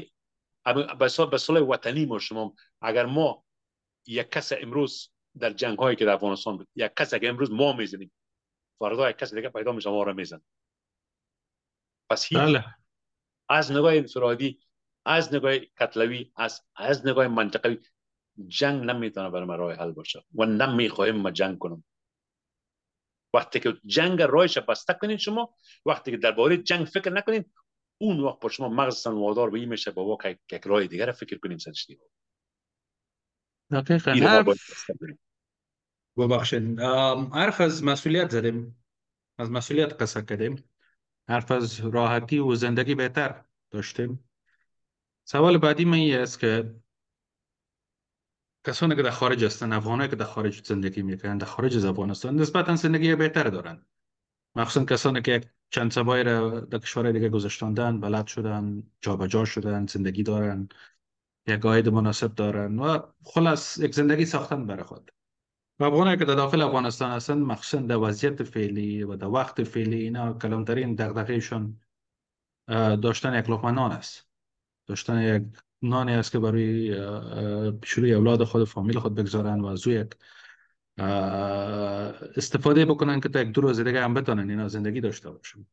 به 1.30 1.38
صلح 1.38 1.62
وطنی 1.62 2.06
ما 2.06 2.20
شما 2.20 2.54
اگر 2.82 3.06
ما 3.06 3.46
یک 4.08 4.32
کس 4.32 4.52
امروز 4.54 5.10
در 5.40 5.54
جنگ 5.54 5.80
هایی 5.80 5.96
که 5.96 6.06
در 6.06 6.14
افغانستان 6.14 6.58
بود 6.58 6.68
یک 6.76 6.92
کس 6.98 7.14
اگر 7.14 7.30
امروز 7.30 7.52
ما 7.52 7.74
می‌زنیم 7.74 8.12
فردا 8.80 9.10
یک 9.10 9.18
کس 9.18 9.34
دیگه 9.34 9.50
پیدا 9.50 9.72
میشه 9.72 9.90
ما 9.90 10.04
را 10.04 10.14
میزن 10.14 10.42
پس 12.10 12.26
هیچ 12.26 12.40
بله. 12.40 12.66
از 13.50 13.72
نگاه 13.72 13.96
انفرادی 13.96 14.60
از 15.10 15.34
نگاه 15.34 15.60
کتلوی 15.60 16.32
از 16.36 16.62
از 16.76 17.08
نگاه 17.08 17.28
منطقوی 17.28 17.78
جنگ 18.48 18.84
نمی‌تونه 18.84 19.30
برای 19.30 19.46
ما 19.46 19.56
راه 19.56 19.74
حل 19.74 19.92
باشه 19.92 20.26
و 20.36 20.46
نمی‌خواهیم 20.46 21.16
ما 21.16 21.32
جنگ 21.32 21.58
کنم. 21.58 21.84
وقتی 23.34 23.60
که 23.60 23.78
جنگ 23.86 24.22
رایش 24.22 24.58
بسته 24.58 24.94
کنین 24.94 25.18
شما 25.18 25.56
وقتی 25.86 26.12
که 26.12 26.18
درباره 26.18 26.58
جنگ 26.58 26.86
فکر 26.86 27.10
نکنین 27.10 27.46
اون 27.98 28.20
وقت 28.20 28.40
با 28.40 28.50
شما 28.50 28.70
مغزتان 28.70 29.16
وادار 29.16 29.50
به 29.50 29.60
این 29.60 29.70
میشه 29.70 29.92
با 29.92 30.06
واقع 30.06 30.36
یک 30.52 30.62
راه 30.66 30.88
دیگر 30.88 31.12
فکر 31.12 31.38
کنیم 31.38 31.58
سرش 31.58 31.86
دقیقا. 31.86 32.06
ببخشید. 36.18 36.80
حرف 37.34 37.62
از 37.62 37.84
مسئولیت 37.84 38.30
زدیم. 38.30 38.84
از 39.38 39.52
مسئولیت 39.52 40.02
قصه 40.02 40.22
کردیم. 40.22 40.70
حرف 41.30 41.52
از 41.52 41.80
راحتی 41.80 42.40
و 42.40 42.56
زندگی 42.56 42.96
بهتر 42.96 43.44
داشتیم. 43.72 44.29
سوال 45.32 45.58
بعدی 45.58 45.86
من 45.86 46.00
است 46.00 46.40
که 46.40 46.76
کسانی 48.68 48.96
که 48.96 49.02
در 49.02 49.10
خارج 49.10 49.46
هستند 49.46 49.74
افغانایی 49.74 50.10
که 50.10 50.16
در 50.16 50.26
خارج 50.26 50.68
زندگی 50.68 51.02
می‌کنن 51.02 51.38
در 51.38 51.46
خارج 51.46 51.78
از 51.78 51.86
افغانستان 51.86 52.36
نسبتا 52.36 52.76
زندگی 52.76 53.16
بهتر 53.16 53.44
دارن. 53.44 53.86
مخصوصا 54.56 54.86
کسانی 54.86 55.22
که 55.22 55.42
چند 55.70 55.92
سبایی 55.92 56.24
را 56.24 56.60
در 56.60 56.78
کشور 56.78 57.12
دیگه 57.12 57.30
گذاشتاندن 57.30 58.00
بلد 58.00 58.28
شدن 58.28 58.84
جابجا 59.02 59.46
شدن 59.46 59.86
زندگی 59.86 60.24
دارن 60.24 60.70
یک 61.48 61.60
قاید 61.60 61.90
مناسب 61.90 62.36
دارن 62.36 62.80
و 62.80 63.00
خلاص 63.24 63.78
یک 63.78 63.96
زندگی 63.96 64.26
ساختن 64.26 64.66
برای 64.66 64.84
خود. 64.84 65.12
و 65.80 65.84
افغانایی 65.84 66.18
که 66.18 66.26
در 66.26 66.36
داخل 66.36 66.62
افغانستان 66.62 67.12
هستن 67.12 67.38
مخصوصا 67.38 67.86
در 67.86 67.98
وضعیت 67.98 68.44
فعلی 68.44 69.04
و 69.04 69.16
در 69.16 69.28
وقت 69.28 69.64
فعلی 69.64 70.02
اینا 70.02 70.34
کلانترین 70.34 70.96
دغدغهشون 70.96 71.82
داشتن 73.02 73.40
یک 73.40 73.50
لقمه 73.50 73.82
است. 73.82 74.29
داشتن 74.90 75.22
یک 75.22 75.44
نانی 75.82 76.14
است 76.14 76.32
که 76.32 76.40
برای 76.40 76.96
شروع 77.84 78.10
اولاد 78.10 78.44
خود 78.44 78.68
فامیل 78.68 79.00
خود 79.00 79.16
بگذارن 79.16 79.62
و 79.62 79.66
از 79.66 79.88
یک 79.88 80.08
استفاده 82.36 82.86
بکنن 82.86 83.20
که 83.20 83.30
تا 83.30 83.42
یک 83.42 83.52
دو 83.52 83.62
روز 83.62 83.80
دیگه 83.80 84.04
هم 84.04 84.14
بتونن 84.14 84.50
اینا 84.50 84.68
زندگی 84.68 85.02
داشته 85.02 85.32
باشن. 85.32 85.66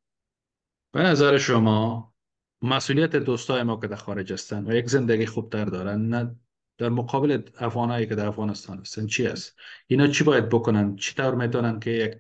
به 0.92 1.02
نظر 1.02 1.38
شما 1.38 2.14
مسئولیت 2.62 3.16
دوستای 3.16 3.62
ما 3.62 3.81
که 3.81 3.87
در 3.87 3.96
خارج 3.96 4.33
هستن 4.33 4.70
و 4.70 4.74
یک 4.74 4.88
زندگی 4.88 5.26
خوبتر 5.26 5.64
دارن 5.64 6.00
نه 6.09 6.37
در 6.79 6.88
مقابل 6.88 7.42
افغانایی 7.59 8.07
که 8.07 8.14
در 8.14 8.26
افغانستان 8.26 8.79
هستن 8.79 9.07
چی 9.07 9.26
است؟ 9.26 9.57
اینا 9.87 10.07
چی 10.07 10.24
باید 10.24 10.48
بکنن؟ 10.48 10.96
چی 10.96 11.14
طور 11.14 11.35
می‌تونن 11.35 11.81
که 11.81 11.90
یک 11.90 12.18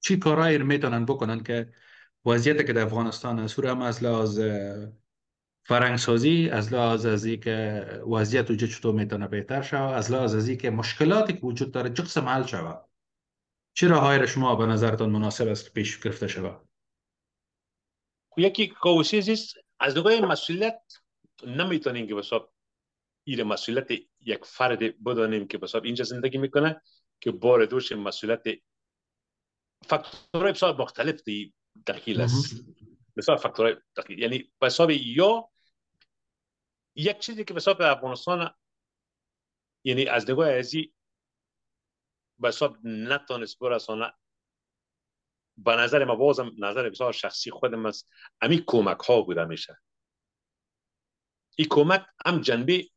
چی 0.00 0.18
کارایی 0.18 0.58
می‌تونن 0.58 1.04
بکنن 1.04 1.42
که 1.42 1.72
وضعیت 2.26 2.66
که 2.66 2.72
در 2.72 2.82
افغانستان 2.82 3.38
است 3.38 3.58
هم 3.58 3.82
از 3.82 4.04
لحاظ 4.04 4.40
فرنگسازی 5.70 6.48
از 6.52 6.72
لحاظ 6.72 7.06
از 7.06 7.26
که 7.26 7.86
وضعیت 8.10 8.50
وجود 8.50 8.70
چطور 8.70 8.94
می‌تونه 8.94 9.28
بهتر 9.28 9.62
شود 9.62 9.94
از 9.94 10.12
لحاظ 10.12 10.34
از 10.34 10.50
که 10.50 10.70
مشکلاتی 10.70 11.32
که 11.32 11.40
وجود 11.40 11.72
داره 11.72 11.92
چه 11.92 12.02
قسم 12.02 12.28
حل 12.28 12.46
شود 12.46 12.84
چه 13.74 13.88
راههای 13.88 14.28
شما 14.28 14.56
به 14.56 14.66
نظرتان 14.66 15.10
مناسب 15.10 15.48
است 15.48 15.74
پیش 15.74 16.00
گرفته 16.00 16.28
شود 16.28 16.68
یکی 18.36 18.68
کوشش 18.68 19.28
است 19.28 19.54
از 19.80 19.96
نگاه 19.98 20.20
مسئولیت 20.20 20.82
نمی‌تونیم 21.46 22.06
که 22.06 22.14
بساب 22.14 22.54
این 23.24 23.42
مسئولیت 23.42 23.90
یک 24.20 24.44
فرد 24.44 25.02
بدانیم 25.04 25.46
که 25.46 25.58
بساب 25.58 25.84
اینجا 25.84 26.04
زندگی 26.04 26.38
می‌کنه 26.38 26.82
که 27.20 27.30
بار 27.30 27.64
دوش 27.64 27.92
مسئولیت 27.92 28.42
فاکتورهای 29.86 30.52
بسیار 30.52 30.80
مختلف 30.80 31.22
دی 31.22 31.54
دخیل 31.86 32.20
است. 32.20 32.64
بسیار 33.16 33.38
فاکتورهای 33.38 33.76
دخیل 33.96 34.18
یعنی 34.18 34.50
بساب 34.60 34.90
یا 34.90 35.49
یک 37.00 37.18
چیزی 37.18 37.44
که 37.44 37.54
بساب 37.54 37.82
افغانستان 37.82 38.54
یعنی 39.84 40.06
از 40.06 40.30
نگاه 40.30 40.50
ازی 40.50 40.94
بساب 42.42 42.76
نتانست 42.84 43.58
برسانه. 43.58 44.12
به 45.56 45.76
نظر 45.76 46.04
ما 46.04 46.16
بازم 46.16 46.52
نظر 46.58 46.90
بسیار 46.90 47.12
شخصی 47.12 47.50
خودم 47.50 47.86
است. 47.86 48.10
امی 48.40 48.64
کمک 48.66 48.98
ها 48.98 49.22
بوده 49.22 49.44
میشه. 49.44 49.78
این 51.56 51.68
کمک 51.70 52.06
هم 52.26 52.40
جنبه 52.40 52.88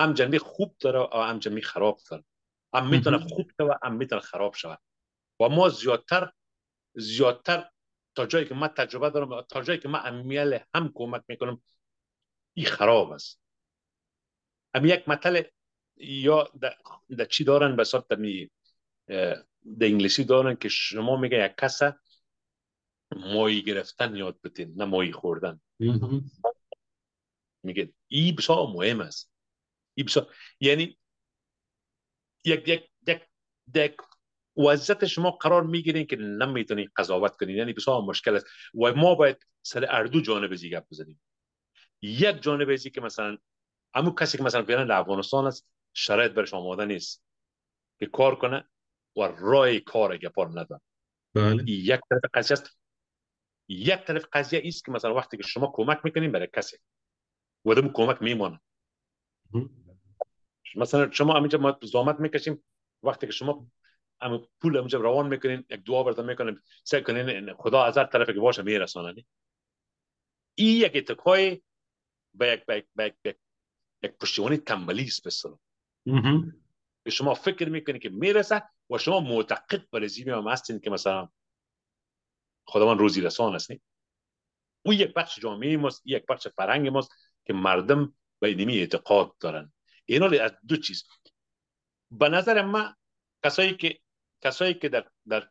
هم 0.00 0.12
جنبه 0.14 0.38
خوب 0.38 0.76
داره 0.80 1.00
و 1.00 1.22
هم 1.22 1.38
جنبه 1.38 1.60
خراب 1.60 2.00
داره. 2.10 2.24
هم 2.74 2.90
می‌تونه 2.90 3.18
خوب 3.18 3.50
و 3.58 3.78
هم 3.82 3.94
می‌تونه 3.94 4.20
خراب 4.20 4.54
شود 4.54 4.80
و 5.40 5.48
ما 5.48 5.68
زیادتر 5.68 6.32
زیادتر 6.94 7.70
تا 8.14 8.26
جایی 8.26 8.46
که 8.46 8.54
من 8.54 8.68
تجربه 8.68 9.10
دارم 9.10 9.42
تا 9.42 9.62
جایی 9.62 9.78
که 9.78 9.88
من 9.88 10.00
امیل 10.04 10.58
هم 10.74 10.92
کمک 10.94 11.22
می‌کنم 11.28 11.62
این 12.54 12.66
خراب 12.66 13.10
است. 13.10 13.40
هم 14.78 14.86
یک 14.86 15.08
مطل 15.08 15.42
یا 15.96 16.52
در 17.18 17.24
چی 17.24 17.44
دارن 17.44 17.76
به 17.76 17.84
صورت 17.84 18.08
در 18.08 19.86
انگلیسی 19.86 20.24
دارن 20.24 20.56
که 20.56 20.68
شما 20.68 21.16
میگه 21.16 21.44
یک 21.44 21.56
کس 21.58 21.80
مایی 23.16 23.62
گرفتن 23.62 24.16
یاد 24.16 24.40
بتین 24.44 24.74
نه 24.76 24.84
مایی 24.84 25.12
خوردن. 25.12 25.60
میگه 27.62 27.92
ای 28.08 28.32
بسیار 28.32 28.66
مهم 28.66 29.00
است. 29.00 29.32
ای 29.94 30.04
بسیار 30.04 30.34
یعنی 30.60 30.98
یک 32.44 32.68
یک 32.68 32.88
یک 33.06 33.22
یک 33.74 33.96
وضعیت 34.56 35.06
شما 35.06 35.30
قرار 35.30 35.62
می‌گیرین 35.62 36.06
که 36.06 36.16
نمی‌تونین 36.16 36.88
قضاوت 36.96 37.36
کنین. 37.36 37.56
یعنی 37.56 37.72
بسیار 37.72 38.02
مشکل 38.02 38.36
است. 38.36 38.46
و 38.74 38.94
ما 38.94 39.14
باید 39.14 39.46
سر 39.62 39.86
اردو 39.88 40.20
جانب 40.20 40.54
گپ 40.54 40.84
بزنیم. 40.90 41.20
یک 42.02 42.42
جانب 42.42 42.70
ازی 42.70 42.90
که 42.90 43.00
مثلا 43.00 43.38
همون 43.94 44.14
کسی 44.14 44.38
که 44.38 44.44
مثلا 44.44 44.64
فعلا 44.64 44.96
افغانستان 44.96 45.46
است 45.46 45.68
شرایط 45.92 46.32
برش 46.32 46.54
آماده 46.54 46.84
نیست. 46.84 47.24
که 48.00 48.06
کار 48.06 48.36
کنه 48.36 48.68
و 49.16 49.20
رای 49.20 49.80
کار 49.80 50.16
گپار 50.16 50.48
نداره 50.48 50.80
بله. 51.34 51.64
یک 51.70 52.00
طرف 52.10 52.20
قضیه 52.34 52.58
است. 52.58 52.78
یک 53.68 54.04
طرف 54.04 54.24
قضیه 54.32 54.62
است 54.64 54.84
که 54.84 54.92
مثلا 54.92 55.14
وقتی 55.14 55.36
که 55.36 55.42
شما 55.42 55.72
کمک 55.74 56.00
می‌کنین 56.04 56.32
برای 56.32 56.48
کسی 56.56 56.76
و 57.64 57.74
دم 57.74 57.88
کمک 57.92 58.22
میمانه 58.22 58.60
مثلا 60.76 61.10
شما 61.10 61.36
همینجا 61.36 61.58
ما 61.58 61.78
زحمت 61.82 62.20
می‌کشیم. 62.20 62.64
وقتی 63.02 63.26
که 63.26 63.32
شما 63.32 63.66
ام 64.20 64.48
پول 64.60 64.76
اونجا 64.76 65.00
روان 65.00 65.28
می‌کنین 65.28 65.64
یک 65.70 65.84
دعا 65.84 66.02
براتون 66.02 66.26
می‌کنین 66.26 66.60
سعی 66.84 67.02
کنین 67.02 67.54
خدا 67.54 67.84
از 67.84 67.98
هر 67.98 68.04
طرف 68.04 68.26
که 68.26 68.40
باشه 68.40 68.62
میرسونه 68.62 69.24
این 70.54 70.76
یک 70.76 70.92
اتکای 70.94 71.62
به 72.34 72.48
یک 72.48 72.66
به 72.66 73.06
یک 73.06 73.14
به 73.22 73.36
یک 74.02 74.12
پشتیبانی 74.12 74.56
تنبلی 74.56 75.04
است 75.04 75.48
به 77.02 77.10
شما 77.10 77.34
فکر 77.34 77.68
می‌کنید 77.68 78.02
که 78.02 78.08
می‌رسه 78.08 78.62
و 78.90 78.98
شما 78.98 79.20
معتقد 79.20 79.90
بر 79.90 80.06
زیمی 80.06 80.30
هم 80.30 80.48
هستین 80.48 80.80
که 80.80 80.90
مثلا 80.90 81.28
خداوند 82.66 82.98
روزی 82.98 83.20
رسان 83.20 83.54
هستین 83.54 83.80
اون 84.82 84.96
یک 84.96 85.14
بخش 85.14 85.38
جامعه 85.38 85.76
ماست 85.76 86.02
یک 86.04 86.26
بخش 86.26 86.48
فرهنگ 86.48 86.88
ماست 86.88 87.10
که 87.44 87.52
مردم 87.52 88.14
به 88.40 88.48
اینمی 88.48 88.78
اعتقاد 88.78 89.38
دارن. 89.40 89.72
اینا 90.04 90.26
از 90.26 90.52
دو 90.68 90.76
چیز. 90.76 91.04
به 92.10 92.28
نظر 92.28 92.62
من 92.62 92.94
کسایی 93.44 93.76
که 93.76 93.98
کسایی 94.40 94.74
که 94.74 94.88
در 94.88 95.10
در 95.28 95.50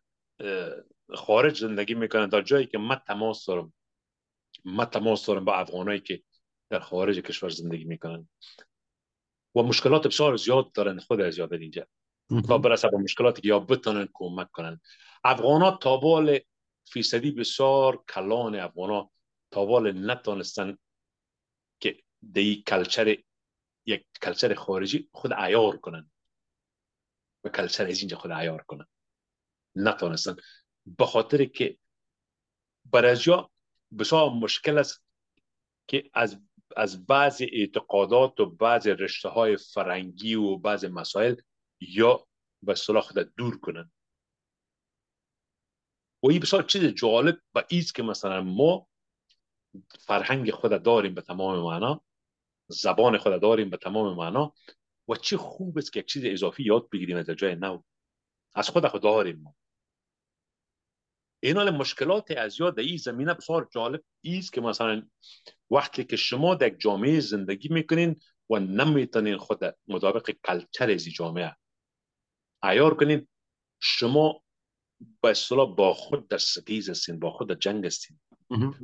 خارج 1.14 1.60
زندگی 1.60 1.94
می‌کنن 1.94 2.30
در 2.30 2.42
جایی 2.42 2.66
که 2.66 2.78
من 2.78 2.96
تماس 2.96 3.46
دارم 3.46 3.74
من 4.66 4.86
تماس 4.86 5.26
دارم 5.26 5.46
با 5.46 5.56
افغانایی 5.56 6.00
که 6.00 6.24
در 6.70 6.80
خارج 6.80 7.20
کشور 7.20 7.50
زندگی 7.50 7.84
می‌کنن. 7.84 8.30
و 9.56 9.62
مشکلات 9.62 10.08
بسیار 10.08 10.38
زیاد 10.38 10.72
دارن 10.72 11.00
خود 11.00 11.22
از 11.22 11.38
یاد 11.38 11.54
اینجا. 11.54 11.88
تا 12.48 12.58
برسه 12.58 12.90
به 12.90 12.98
مشکلاتی 12.98 13.42
که 13.42 13.48
یا 13.48 13.60
بتونن 13.60 14.10
کمک 14.14 14.52
کنن. 14.52 14.82
افغان 15.24 15.62
ها 15.62 15.78
تابال 15.82 16.40
فیصدی 16.86 17.32
بسیار 17.32 18.04
کلان 18.10 18.56
افغان 18.56 18.90
ها 18.90 19.12
تابال 19.52 20.12
نتونستن 20.12 20.78
که 21.80 22.04
دی 22.32 22.64
کلچر 22.68 23.18
یک 23.86 24.06
کلچر 24.22 24.54
خارجی 24.54 25.10
خود 25.12 25.34
عیار 25.34 25.78
کنن. 25.78 26.12
و 27.44 27.50
کلچر 27.50 27.88
از 27.88 28.00
اینجا 28.00 28.18
خود 28.18 28.32
عیار 28.32 28.64
کنن. 28.64 28.86
نتونستن. 29.76 30.36
به 30.86 31.06
خاطر 31.06 31.46
که 31.46 31.78
برای 32.86 33.16
جا 33.16 33.52
بسیار 34.00 34.30
مشکل 34.30 34.78
است 34.78 35.04
که 35.88 36.10
از 36.14 36.42
از 36.78 37.06
بعض 37.06 37.42
اعتقادات 37.52 38.40
و 38.40 38.46
بعض 38.46 38.88
رشته 38.88 39.30
های 39.30 39.58
فرنگی 39.58 40.36
و 40.36 40.58
بعض 40.58 40.86
مسائل 40.86 41.36
یا 41.80 42.28
به 42.64 42.76
صلاح 42.76 43.04
خود 43.04 43.36
دور 43.36 43.60
کنن. 43.60 43.92
و 46.24 46.30
این 46.30 46.40
بسیار 46.40 46.64
چیز 46.64 46.84
جالب 46.84 47.40
و 47.56 47.64
ایست 47.70 47.96
که 47.96 48.04
مثلا 48.04 48.42
ما 48.42 48.88
فرهنگ 50.00 50.52
خود 50.52 50.84
داریم 50.84 51.14
به 51.14 51.22
تمام 51.22 51.60
معنا 51.60 52.02
زبان 52.68 53.18
خود 53.18 53.42
داریم 53.42 53.70
به 53.70 53.78
تمام 53.78 54.16
معنا 54.16 54.54
و 55.08 55.16
چه 55.16 55.38
خوب 55.38 55.78
است 55.78 55.94
که 55.94 56.00
یک 56.00 56.06
چیز 56.06 56.26
اضافی 56.26 56.64
یاد 56.64 56.90
بگیریم 56.90 57.18
از 57.18 57.26
جای 57.26 57.56
نو. 57.56 57.84
از 58.54 58.70
خود 58.70 58.88
خود 58.88 59.02
داریم 59.02 59.42
ما. 59.42 59.56
این 61.40 61.58
حال 61.58 61.70
مشکلات 61.70 62.32
از 62.32 62.60
یاد 62.60 62.80
این 62.80 62.98
زمینه 62.98 63.34
بسیار 63.34 63.70
جالب. 63.74 64.04
ایست 64.22 64.54
که 64.54 64.62
مثلا 64.62 65.08
وقتی 65.72 66.04
که 66.04 66.16
شما 66.16 66.56
در 66.56 66.68
یک 66.68 66.80
جامعه 66.80 67.20
زندگی 67.20 67.70
می‌کنین 67.70 68.16
و 68.50 68.60
نمی‌تونین 68.60 69.38
خود 69.38 69.60
مطابق 69.88 70.32
کلچر 70.46 70.92
از 70.92 71.06
جامعه 71.06 71.56
عیار 72.64 72.96
کنین 72.96 73.28
شما 73.80 74.44
به 75.22 75.30
اصطلاح 75.30 75.76
با 75.76 75.94
خود 75.94 76.28
در 76.28 76.38
ستیز 76.38 76.90
هستین 76.90 77.20
با 77.20 77.32
خود 77.32 77.50
در 77.50 77.56
جنگ 77.56 77.86
هستین. 77.86 78.20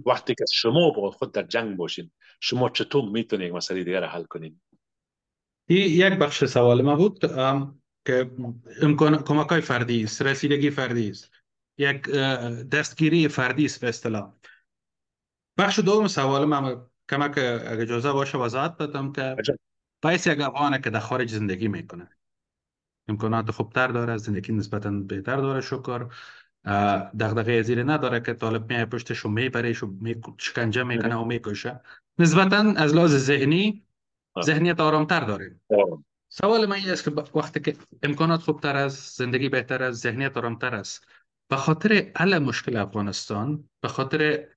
وقتی 0.05 0.35
که 0.35 0.45
شما 0.53 0.89
با 0.89 1.11
خود 1.11 1.31
در 1.31 1.43
جنگ 1.43 1.77
باشین 1.77 2.11
شما 2.39 2.69
چطور 2.69 3.09
می‌تونید 3.09 3.47
یک 3.47 3.53
مسئله 3.53 3.83
دیگر 3.83 4.03
حل 4.03 4.23
کنین؟ 4.23 4.61
این 5.67 5.91
یک 5.91 6.19
بخش 6.19 6.45
سوال 6.45 6.81
ما 6.81 6.95
بود 6.95 7.19
که 8.05 8.31
امکان 8.81 9.23
کمک 9.23 9.49
های 9.49 9.61
فردی 9.61 10.03
است 10.03 10.21
رسیدگی 10.21 10.69
فردی 10.69 11.09
است. 11.09 11.31
یک 11.77 12.09
دستگیری 12.71 13.27
فردی 13.27 13.65
است 13.65 13.81
به 13.81 13.89
اصطلاح. 13.89 14.33
بخش 15.57 15.79
دوم 15.79 16.07
سوال 16.07 16.45
من 16.45 16.85
کمک 17.09 17.37
اگه 17.37 17.81
اجازه 17.81 18.11
باشه 18.11 18.37
وضاحت 18.37 18.77
بدم 18.77 19.11
که 19.11 19.35
بایست 20.01 20.27
یک 20.27 20.41
افغانه 20.41 20.81
که 20.81 20.89
در 20.89 20.99
خارج 20.99 21.31
زندگی 21.31 21.67
می‌کنه 21.67 22.09
امکانات 23.07 23.51
خوبتر 23.51 23.87
داره 23.87 24.17
زندگی 24.17 24.53
نسبتا 24.53 24.91
بهتر 24.91 25.35
داره 25.35 25.61
شکر. 25.61 26.07
دغدغه 27.19 27.61
زیر 27.61 27.83
نداره 27.83 28.21
که 28.21 28.33
طالب 28.33 28.69
میای 28.71 28.85
پشتش 28.85 29.25
و 29.25 29.29
می 29.29 29.51
شکنجه 30.37 30.83
می‌کنه 30.83 31.15
و 31.15 31.25
می‌کشه. 31.25 31.81
نسبتا 32.19 32.57
از 32.57 32.95
لحاظ 32.95 33.15
ذهنی 33.15 33.83
ذهنیت 34.43 34.79
آرامتر 34.79 35.19
داره. 35.19 35.59
سوال 36.29 36.65
من 36.65 36.75
این 36.75 36.89
است 36.89 37.03
که 37.03 37.11
وقتی 37.35 37.59
که 37.59 37.75
امکانات 38.03 38.41
خوبتر 38.41 38.75
است 38.75 39.17
زندگی 39.17 39.49
بهتر 39.49 39.83
است 39.83 40.01
ذهنیت 40.01 40.37
آرامتر 40.37 40.75
است 40.75 41.07
به 41.49 41.55
خاطر 41.55 42.11
عل 42.15 42.39
مشکل 42.39 42.77
افغانستان 42.77 43.69
به 43.81 43.87
خاطر 43.87 44.47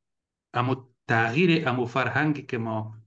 امو 0.55 0.77
تغییر 1.09 1.69
امو 1.69 1.87
فرهنگی 1.87 2.43
که 2.43 2.59
ما 2.59 2.99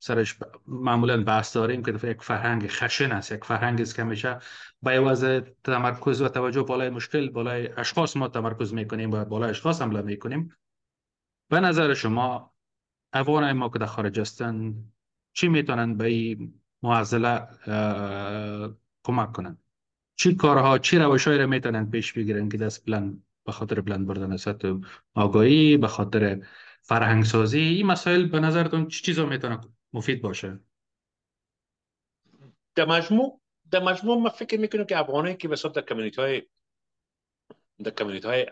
سرش 0.00 0.38
معمولا 0.66 1.24
بحث 1.24 1.56
داریم 1.56 1.82
که 1.82 2.08
یک 2.08 2.22
فرهنگ 2.22 2.66
خشن 2.66 3.12
است 3.12 3.32
یک 3.32 3.44
فرهنگ 3.44 3.80
است 3.80 3.94
که 3.94 4.02
همیشه 4.02 4.38
با 4.82 4.90
عوض 4.90 5.24
تمرکز 5.64 6.22
و 6.22 6.28
توجه 6.28 6.62
بالای 6.62 6.90
مشکل 6.90 7.30
بالای 7.30 7.68
اشخاص 7.68 8.16
ما 8.16 8.28
تمرکز 8.28 8.74
می‌کنیم 8.74 9.10
و 9.10 9.24
بالای 9.24 9.50
اشخاص 9.50 9.82
حمله 9.82 10.02
می‌کنیم. 10.02 10.56
به 11.50 11.60
نظر 11.60 11.94
شما 11.94 12.54
افغان 13.12 13.52
ما 13.52 13.68
که 13.68 13.78
در 13.78 13.86
خارج 13.86 14.20
هستن 14.20 14.74
چی 15.32 15.48
می‌تونن 15.48 15.96
به 15.96 16.04
این 16.04 16.60
معضله 16.82 17.46
کمک 19.04 19.32
کنن؟ 19.32 19.58
چی 20.16 20.34
کارها 20.34 20.78
چی 20.78 20.98
روشهایی 20.98 21.38
را 21.38 21.46
می‌تونن 21.46 21.90
پیش 21.90 22.12
بگیرن 22.12 22.48
که 22.48 22.56
دست 22.56 22.86
بلند 22.86 23.25
به 23.46 23.52
خاطر 23.52 23.80
بلند 23.80 24.06
بردن 24.06 24.36
سطح 24.36 24.74
آگاهی 25.14 25.76
به 25.76 25.88
خاطر 25.88 26.46
فرهنگ 26.82 27.24
سازی 27.24 27.60
این 27.60 27.86
مسائل 27.86 28.26
به 28.26 28.40
نظرتون 28.40 28.88
چی 28.88 29.02
چیزا 29.02 29.26
می‌تونه 29.26 29.60
مفید 29.92 30.22
باشه؟ 30.22 30.60
در 32.74 32.84
مجموع 32.84 33.40
در 33.70 33.82
مجموع 33.82 34.22
من 34.22 34.30
فکر 34.30 34.60
می‌کنم 34.60 34.84
که 34.84 34.98
افغانی 34.98 35.36
که 35.36 35.48
به 35.48 35.56
در 35.74 35.82
کمیونیتی 35.82 36.20
های 36.20 36.42
در 37.84 37.90
کمیونیتی 37.90 38.28
های 38.28 38.46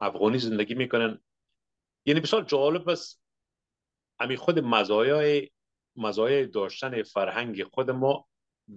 افغانی 0.00 0.38
زندگی 0.38 0.74
می‌کنن. 0.74 1.18
یعنی 2.04 2.20
بسیار 2.20 2.42
جالب 2.42 2.88
است. 2.88 3.22
امی 4.18 4.36
خود 4.36 4.58
مزایای 4.58 5.50
مزایای 5.96 6.46
داشتن 6.46 7.02
فرهنگ 7.02 7.64
خود 7.64 7.90
ما 7.90 8.28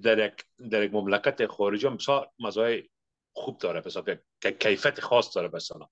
در 0.02 0.26
یک 0.26 0.46
در 0.72 0.84
یک 0.84 0.94
مملکت 0.94 1.48
خارجی 1.48 1.88
هم 1.88 1.96
بسیار 1.96 2.32
مزایای 2.40 2.90
خوب 3.34 3.58
داره 3.58 3.82
بسیار 3.82 4.20
کیفیت 4.60 5.00
خاص 5.00 5.36
داره 5.36 5.50
مثلا 5.54 5.88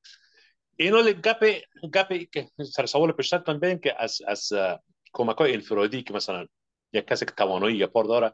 اینو 0.75 1.03
گپ 1.03 1.61
گپ 1.93 2.29
که 2.31 2.47
سر 2.63 2.85
سوال 2.85 3.11
پیشترتون 3.11 3.59
بگیم 3.59 3.79
که 3.79 4.01
از 4.03 4.21
از 4.27 4.53
کمک 5.13 5.37
های 5.37 5.53
انفرادی 5.53 6.03
که 6.03 6.13
مثلا 6.13 6.47
یک 6.93 7.07
کسی 7.07 7.25
که 7.25 7.31
توانایی 7.31 7.77
یا 7.77 7.87
پار 7.87 8.03
داره 8.03 8.33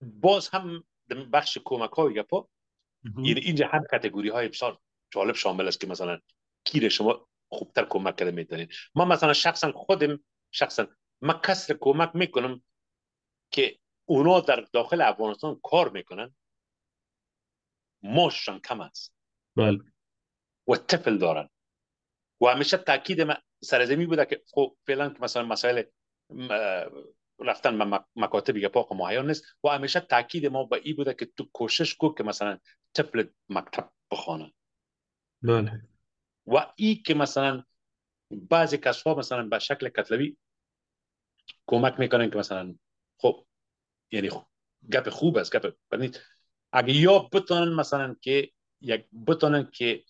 باز 0.00 0.48
هم 0.48 0.84
بخش 1.32 1.58
کمک 1.64 1.90
های 1.90 2.22
پا 2.22 2.48
یعنی 3.16 3.40
اینجا 3.40 3.66
هم 3.66 3.84
کتگوری 3.92 4.28
های 4.28 4.48
بسیار 4.48 4.78
جالب 5.10 5.34
شامل 5.34 5.68
است 5.68 5.80
که 5.80 5.86
مثلا 5.86 6.18
کیر 6.64 6.88
شما 6.88 7.28
خوبتر 7.48 7.84
کمک 7.84 8.16
کرده 8.16 8.30
می‌تونید 8.30 8.72
ما 8.94 9.04
مثلا 9.04 9.32
شخصا 9.32 9.72
خودم 9.72 10.20
شخصا 10.50 10.86
ما 11.22 11.32
کسر 11.32 11.76
کمک 11.80 12.10
می‌کنم 12.14 12.62
که 13.50 13.78
اونا 14.04 14.40
در 14.40 14.66
داخل 14.72 15.00
افغانستان 15.00 15.60
کار 15.62 15.90
می‌کنن. 15.90 16.34
ماششان 18.04 18.60
کم 18.60 18.80
است. 18.80 19.14
بله. 19.56 19.78
و 20.68 20.76
طفل 20.76 21.18
دارن. 21.18 21.48
و 22.40 22.46
همیشه 22.46 22.76
تاکید 22.76 23.20
ما 23.20 23.34
سرزمی 23.62 24.06
بوده 24.06 24.26
که 24.26 24.42
خب 24.50 24.76
فعلا 24.86 25.08
که 25.08 25.20
مثلا 25.20 25.44
مسائل 25.44 25.82
رفتن 27.40 27.78
به 27.78 28.00
مکاتب 28.16 28.56
یا 28.56 28.68
پاک 28.68 28.92
مهیا 28.92 29.22
نیست. 29.22 29.44
و 29.64 29.68
همیشه 29.68 30.00
تاکید 30.00 30.46
ما 30.46 30.64
به 30.64 30.80
این 30.84 30.96
بوده 30.96 31.14
که 31.14 31.26
تو 31.36 31.48
کوشش 31.52 31.94
کو 31.94 32.14
که 32.14 32.24
مثلا 32.24 32.58
طفل 32.94 33.24
مکتب 33.48 33.90
بخوانه. 34.10 34.52
بله. 35.42 35.82
و 36.46 36.72
ای 36.76 36.94
که 36.94 37.14
مثلا 37.14 37.64
بعضی 38.30 38.78
کسها 38.78 39.14
مثلا 39.14 39.48
به 39.48 39.58
شکل 39.58 39.88
کتلوی 39.88 40.36
کمک 41.66 42.00
می‌کنن 42.00 42.30
که 42.30 42.38
مثلا 42.38 42.74
خب 43.18 43.46
یعنی 44.10 44.30
خب 44.30 44.46
گپ 44.92 45.08
خوب 45.08 45.36
است 45.36 45.56
گپ 45.56 45.76
اگه 46.74 46.94
یا 46.94 47.18
بتونن 47.18 47.74
مثلا 47.74 48.16
که 48.20 48.50
یک 48.80 49.04
بتونن 49.26 49.70
که 49.72 50.04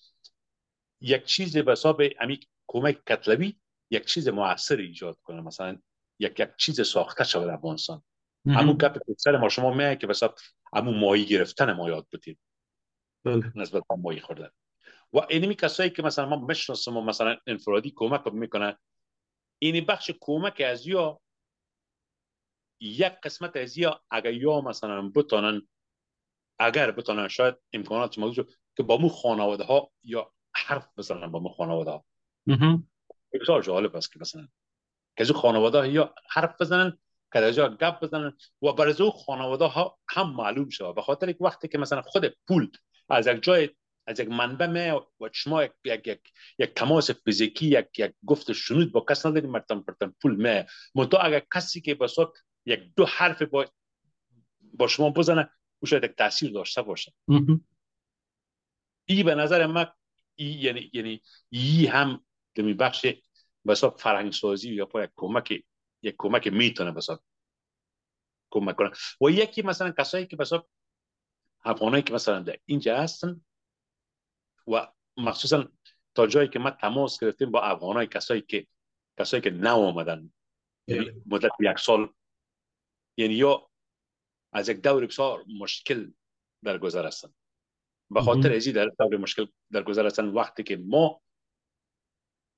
یک 1.00 1.24
چیز 1.24 1.56
به 1.56 1.72
حساب 1.72 2.02
امی 2.20 2.40
کمک 2.66 3.04
کتلوی 3.04 3.56
یک 3.90 4.04
چیز 4.04 4.28
موثر 4.28 4.76
ایجاد 4.76 5.18
کنه 5.22 5.40
مثلا 5.40 5.78
یک 6.18 6.40
یک 6.40 6.48
چیز 6.56 6.80
ساخته 6.80 7.24
شود 7.24 7.44
در 7.44 7.50
افغانستان 7.50 8.02
همون 8.46 8.76
گپ 8.76 8.98
سر 9.18 9.36
ما 9.36 9.48
شما 9.48 9.70
میگه 9.70 9.96
که 9.96 10.06
مثلا 10.06 10.34
همون 10.74 11.00
مایی 11.00 11.24
گرفتن 11.24 11.72
ما 11.72 11.88
یاد 11.88 12.06
بتید 12.12 12.38
بله. 13.24 13.52
نسبت 13.54 13.82
به 13.88 13.96
مایی 13.96 14.20
خوردن. 14.20 14.50
و 15.12 15.18
اینمی 15.30 15.54
کسایی 15.54 15.90
که 15.90 16.02
مثلا 16.02 16.26
ما 16.26 16.46
می‌شناسم 16.46 16.96
و 16.96 17.00
مثلا 17.00 17.36
انفرادی 17.46 17.92
کمک 17.96 18.26
می‌کنن 18.26 18.76
اینی 19.58 19.80
بخش 19.80 20.10
کمک 20.20 20.62
از 20.66 20.86
یا 20.86 21.20
یک 22.80 23.12
قسمت 23.22 23.56
از 23.56 23.78
یا 23.78 24.04
اگر 24.10 24.32
یا 24.32 24.60
مثلا 24.60 25.12
بتونن 25.14 25.68
اگر 26.58 26.90
بتونن 26.90 27.28
شاید 27.28 27.54
امکانات 27.72 28.18
موجود 28.18 28.52
که 28.76 28.82
با 28.82 28.96
مو 28.96 29.08
خانواده 29.08 29.64
ها 29.64 29.90
یا 30.02 30.32
حرف 30.54 30.88
بزنن 30.96 31.30
با 31.30 31.38
مو 31.38 31.48
خانواده 31.48 31.90
ها 31.90 32.04
بسیار 33.32 33.62
جالب 33.62 33.96
است 33.96 34.12
که 34.12 34.18
مثلا 34.20 34.48
که 35.16 35.24
خانواده 35.24 35.78
ها 35.78 35.86
یا 35.86 36.14
حرف 36.30 36.60
بزنن 36.60 36.98
که 37.32 37.38
از 37.38 37.58
گپ 37.58 38.00
بزنن 38.00 38.36
و 38.62 38.72
بر 38.72 38.88
از 38.88 39.00
خانواده 39.26 39.64
ها 39.64 39.98
هم 40.08 40.30
معلوم 40.30 40.68
شود. 40.68 40.94
به 40.94 41.02
خاطر 41.02 41.28
یک 41.28 41.40
وقتی 41.40 41.68
که 41.68 41.78
مثلا 41.78 42.02
خود 42.02 42.36
پول 42.48 42.70
از 43.08 43.26
یک 43.26 43.42
جای 43.42 43.70
از 44.06 44.20
یک 44.20 44.28
منبع 44.28 44.66
می 44.66 44.90
و 45.20 45.28
شما 45.32 45.64
یک 45.64 45.72
یک 45.84 46.06
یک, 46.06 46.20
یک 46.58 46.74
تماس 46.74 47.10
فیزیکی 47.10 47.66
یک 47.66 47.98
یک 47.98 48.12
گفت 48.26 48.52
شنود 48.52 48.92
با 48.92 49.04
کس 49.08 49.26
نداری 49.26 49.46
مرتن 49.46 49.80
پرتن 49.80 50.14
پول 50.22 50.36
می 50.36 50.64
منتها 50.94 51.20
اگر 51.20 51.42
کسی 51.54 51.80
که 51.80 51.94
بس 51.94 52.14
یک 52.66 52.80
دو 52.96 53.06
حرف 53.06 53.42
با 53.42 53.66
با 54.74 54.86
شما 54.86 55.10
بزنه 55.10 55.50
او 55.78 55.86
شاید 55.86 56.04
یک 56.04 56.10
تاثیر 56.10 56.52
داشته 56.52 56.82
باشه. 56.82 57.12
ای 59.04 59.22
به 59.22 59.34
نظر 59.34 59.66
من 59.66 59.86
ای 60.34 60.46
یعنی 60.46 60.90
یعنی 60.92 61.22
ای 61.48 61.86
هم 61.86 62.24
دمی 62.54 62.74
بخش 62.74 63.06
بسا 63.66 63.90
فرهنگ 63.90 64.32
سازی 64.32 64.74
یا 64.74 64.88
یک 64.94 65.10
کمک 65.16 65.50
یک 66.02 66.14
کمک 66.18 66.46
می‌تونه 66.46 66.90
بسا 66.92 67.20
کمک 68.50 68.76
کنه. 68.76 68.90
و 69.20 69.30
یکی 69.30 69.62
مثلا 69.62 69.90
کسایی 69.90 70.26
که 70.26 70.36
بسا 70.36 70.66
افغانایی 71.64 72.02
که 72.02 72.12
مثلا 72.12 72.40
در 72.40 72.58
اینجا 72.64 72.98
هستن 72.98 73.40
و 74.68 74.86
مخصوصا 75.16 75.68
تا 76.14 76.26
جایی 76.26 76.48
که 76.48 76.58
ما 76.58 76.70
تماس 76.70 77.20
گرفتیم 77.20 77.50
با 77.50 77.62
افغانای 77.62 78.06
کسایی 78.06 78.40
که 78.40 78.66
کسایی 79.18 79.42
که 79.42 79.50
نو 79.50 79.76
آمدن 79.76 80.32
یعنی؟ 80.86 81.22
مدت 81.26 81.50
یک 81.60 81.78
سال 81.78 82.12
یعنی 83.16 83.34
یا 83.34 83.70
از 84.54 84.68
یک 84.68 84.80
دور 84.82 85.06
بسیار 85.06 85.44
مشکل 85.60 86.10
در 86.64 86.78
گذر 86.78 87.06
هستن. 87.06 87.34
به 88.10 88.20
خاطر 88.20 88.52
ازی 88.52 88.72
در 88.72 88.92
دور 88.98 89.16
مشکل 89.16 89.46
در 89.72 89.82
گذر 89.82 90.06
هستن 90.06 90.28
وقتی 90.28 90.62
که 90.62 90.76
ما 90.76 91.22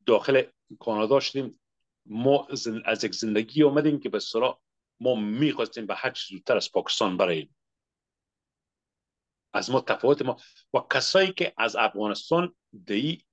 داخل 0.07 0.43
کانادا 0.79 1.21
شدیم 1.21 1.61
ما 2.07 2.49
از 2.85 3.05
یک 3.05 3.15
زندگی 3.15 3.63
آمدیم 3.63 4.01
که 4.01 4.09
به 4.09 4.21
صلاح 4.21 4.61
ما 5.01 5.15
می‌خواستیم 5.15 5.87
به 5.87 5.95
هر 5.95 6.13
زودتر 6.29 6.57
از 6.57 6.73
پاکستان 6.73 7.17
براییم 7.17 7.57
از 9.53 9.71
ما 9.71 9.81
تفاوت 9.81 10.23
ما 10.23 10.37
و 10.75 10.81
کسایی 10.93 11.33
که 11.33 11.55
از 11.59 11.77
افغانستان 11.77 12.55
دی 12.85 13.25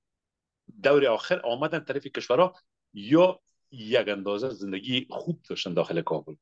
دور 0.84 1.07
آخر 1.07 1.41
آمدن 1.43 1.80
طرف 1.80 2.07
کشورها 2.07 2.55
یا 2.93 3.39
یک 3.72 4.07
اندازه 4.07 4.49
زندگی 4.49 5.07
خوب 5.09 5.41
داشتن 5.49 5.74
داخل 5.74 6.01
کابل. 6.01 6.36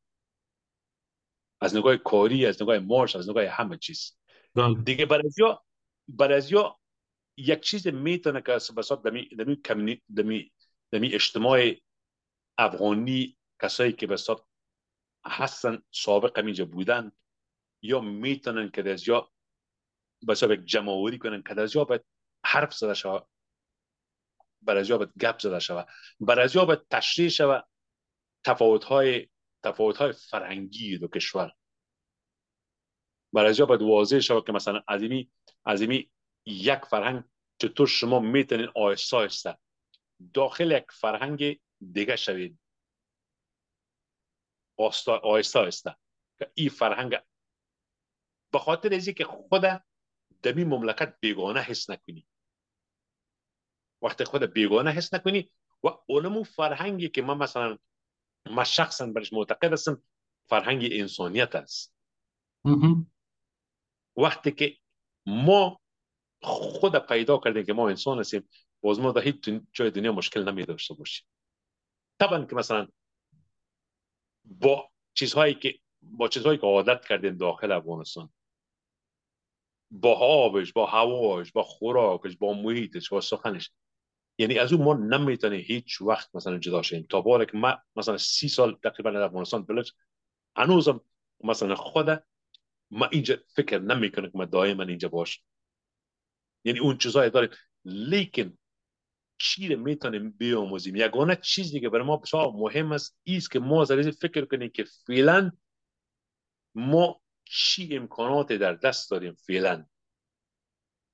از 1.61 1.75
نگاه 1.75 1.97
کاری 1.97 2.45
از 2.45 2.61
نگاه 2.61 2.79
مارش 2.79 3.15
از 3.15 3.29
نگاه 3.29 3.45
همه 3.45 3.77
چیز 3.77 4.17
بله. 4.55 4.81
دیگه 4.81 5.05
برای 6.07 6.37
از 6.37 6.51
یا 6.51 6.79
یک 7.37 7.61
چیز 7.61 7.87
می‌تونه 7.87 8.41
که 8.41 8.51
بسات 8.51 9.03
دمی 9.03 9.29
دمی 9.29 9.55
کمی 9.55 10.01
دمی 10.15 10.51
دمی 10.91 11.13
اجتماع 11.13 11.71
افغانی 12.57 13.37
کسایی 13.61 13.93
که 13.93 14.07
بسات 14.07 14.45
هستن 15.25 15.83
سابق 15.91 16.37
اینجا 16.37 16.65
بودن 16.65 17.11
یا 17.81 17.99
می‌تونن 17.99 18.71
که 18.71 18.89
از 18.91 19.07
یا 19.07 19.31
بسات 20.27 20.51
یک 20.51 20.65
جمعوری 20.65 21.17
کنن 21.17 21.43
که 21.43 21.61
از 21.61 21.75
یا 21.75 21.83
باید 21.83 22.01
حرف 22.45 22.73
زده 22.73 22.93
شود 22.93 23.27
بر 24.61 24.77
از 24.77 24.91
باید 24.91 25.09
گپ 25.19 25.39
زده 25.39 25.59
شود 25.59 25.87
بر 26.19 26.39
از 26.39 26.55
باید 26.55 26.87
تشریح 26.89 27.29
شود 27.29 27.67
تفاوت 28.45 28.83
های 28.83 29.29
تفاوت 29.63 29.97
های 29.97 30.11
فرهنگی 30.11 30.97
دو 30.97 31.07
کشور. 31.07 31.51
بر 33.33 33.45
از 33.45 33.61
باید 33.61 33.81
واضح 33.81 34.19
شود 34.19 34.45
که 34.45 34.51
مثلا 34.51 34.81
عظیمی 34.87 35.31
عظیمی 35.65 36.11
یک 36.45 36.85
فرهنگ 36.85 37.23
چطور 37.57 37.87
شما 37.87 38.19
می‌تونین 38.19 38.69
آهسته 38.75 39.17
آهسته 39.17 39.57
داخل 40.33 40.71
یک 40.71 40.91
فرهنگ 40.91 41.61
دیگه 41.91 42.15
شوید. 42.15 42.59
آهسته 44.77 45.11
آهسته 45.11 45.95
که 46.39 46.51
این 46.53 46.69
فرهنگ 46.69 47.19
به 48.51 48.59
خاطر 48.59 48.93
ازی 48.93 49.13
که 49.13 49.23
خود 49.23 49.83
دمی 50.43 50.63
مملکت 50.63 51.17
بیگانه 51.19 51.61
حس 51.61 51.89
نکنی. 51.89 52.27
وقتی 54.01 54.23
خود 54.23 54.43
بیگانه 54.43 54.91
حس 54.91 55.13
نکنی 55.13 55.51
و 55.83 55.87
اونمو 56.05 56.43
فرهنگی 56.43 57.09
که 57.09 57.21
من 57.21 57.37
مثلا 57.37 57.77
ما 58.49 58.63
شخصا 58.63 59.07
برش 59.07 59.33
معتقد 59.33 59.73
هستم 59.73 60.03
فرهنگ 60.49 60.87
انسانیت 60.91 61.55
است. 61.55 61.95
وقتی 64.17 64.51
که 64.51 64.77
ما 65.25 65.79
خود 66.41 66.95
پیدا 66.95 67.37
کردیم 67.37 67.65
که 67.65 67.73
ما 67.73 67.89
انسان 67.89 68.19
هستیم 68.19 68.49
باز 68.81 68.99
ما 68.99 69.11
در 69.11 69.21
هیچ 69.21 69.49
جای 69.71 69.91
دنیا 69.91 70.11
مشکل 70.11 70.49
نمی 70.49 70.65
داشته 70.65 70.93
باشیم. 70.93 71.27
طبعا 72.19 72.45
که 72.45 72.55
مثلا 72.55 72.87
با 74.45 74.91
چیزهایی 75.13 75.53
که 75.53 75.79
با 76.01 76.27
چیزهایی 76.27 76.57
که 76.57 76.67
عادت 76.67 77.05
کردیم 77.05 77.37
داخل 77.37 77.71
افغانستان 77.71 78.29
با 79.91 80.13
آبش 80.17 80.73
با 80.73 80.85
هواش 80.85 81.51
با 81.51 81.63
خوراکش 81.63 82.37
با 82.37 82.53
محیطش 82.53 83.09
با 83.09 83.21
سخنش 83.21 83.71
یعنی 84.37 84.59
از 84.59 84.73
اون 84.73 84.83
ما 84.83 84.93
نمی‌تونه 84.93 85.55
هیچ 85.55 86.01
وقت 86.01 86.35
مثلا 86.35 86.57
جدا 86.57 86.81
شیم. 86.81 87.05
تا 87.09 87.21
باره 87.21 87.45
که 87.45 87.57
ما 87.57 87.77
مثلا 87.95 88.17
سی 88.17 88.49
سال 88.49 88.77
تقریبا 88.83 89.11
در 89.11 89.21
افغانستان 89.21 89.65
بلش 89.65 89.93
هنوزم 90.55 91.01
مثلا 91.43 91.75
خود 91.75 92.23
ما 92.91 93.05
اینجا 93.05 93.37
فکر 93.55 93.79
نمی‌کنه 93.79 94.27
که 94.27 94.37
ما 94.37 94.45
دائما 94.45 94.83
اینجا 94.83 95.09
باش 95.09 95.43
یعنی 96.63 96.79
اون 96.79 96.97
چیزای 96.97 97.29
داریم. 97.29 97.49
لیکن 97.85 98.57
چی 99.37 99.67
رو 99.75 99.81
می‌تونیم 99.81 100.31
بیاموزیم؟ 100.31 100.95
یگانه 100.95 101.35
چیزی 101.35 101.79
که 101.79 101.89
برای 101.89 102.05
ما 102.05 102.17
بسیار 102.17 102.51
مهم 102.51 102.91
است. 102.91 103.17
ایست 103.23 103.51
که 103.51 103.59
ما 103.59 103.81
از 103.81 103.91
فکر 103.91 104.45
کنیم 104.45 104.69
که 104.69 104.83
فعلا 105.07 105.51
ما 106.75 107.21
چی 107.45 107.97
امکانات 107.97 108.53
در 108.53 108.73
دست 108.73 109.11
داریم 109.11 109.33
فعلا. 109.33 109.85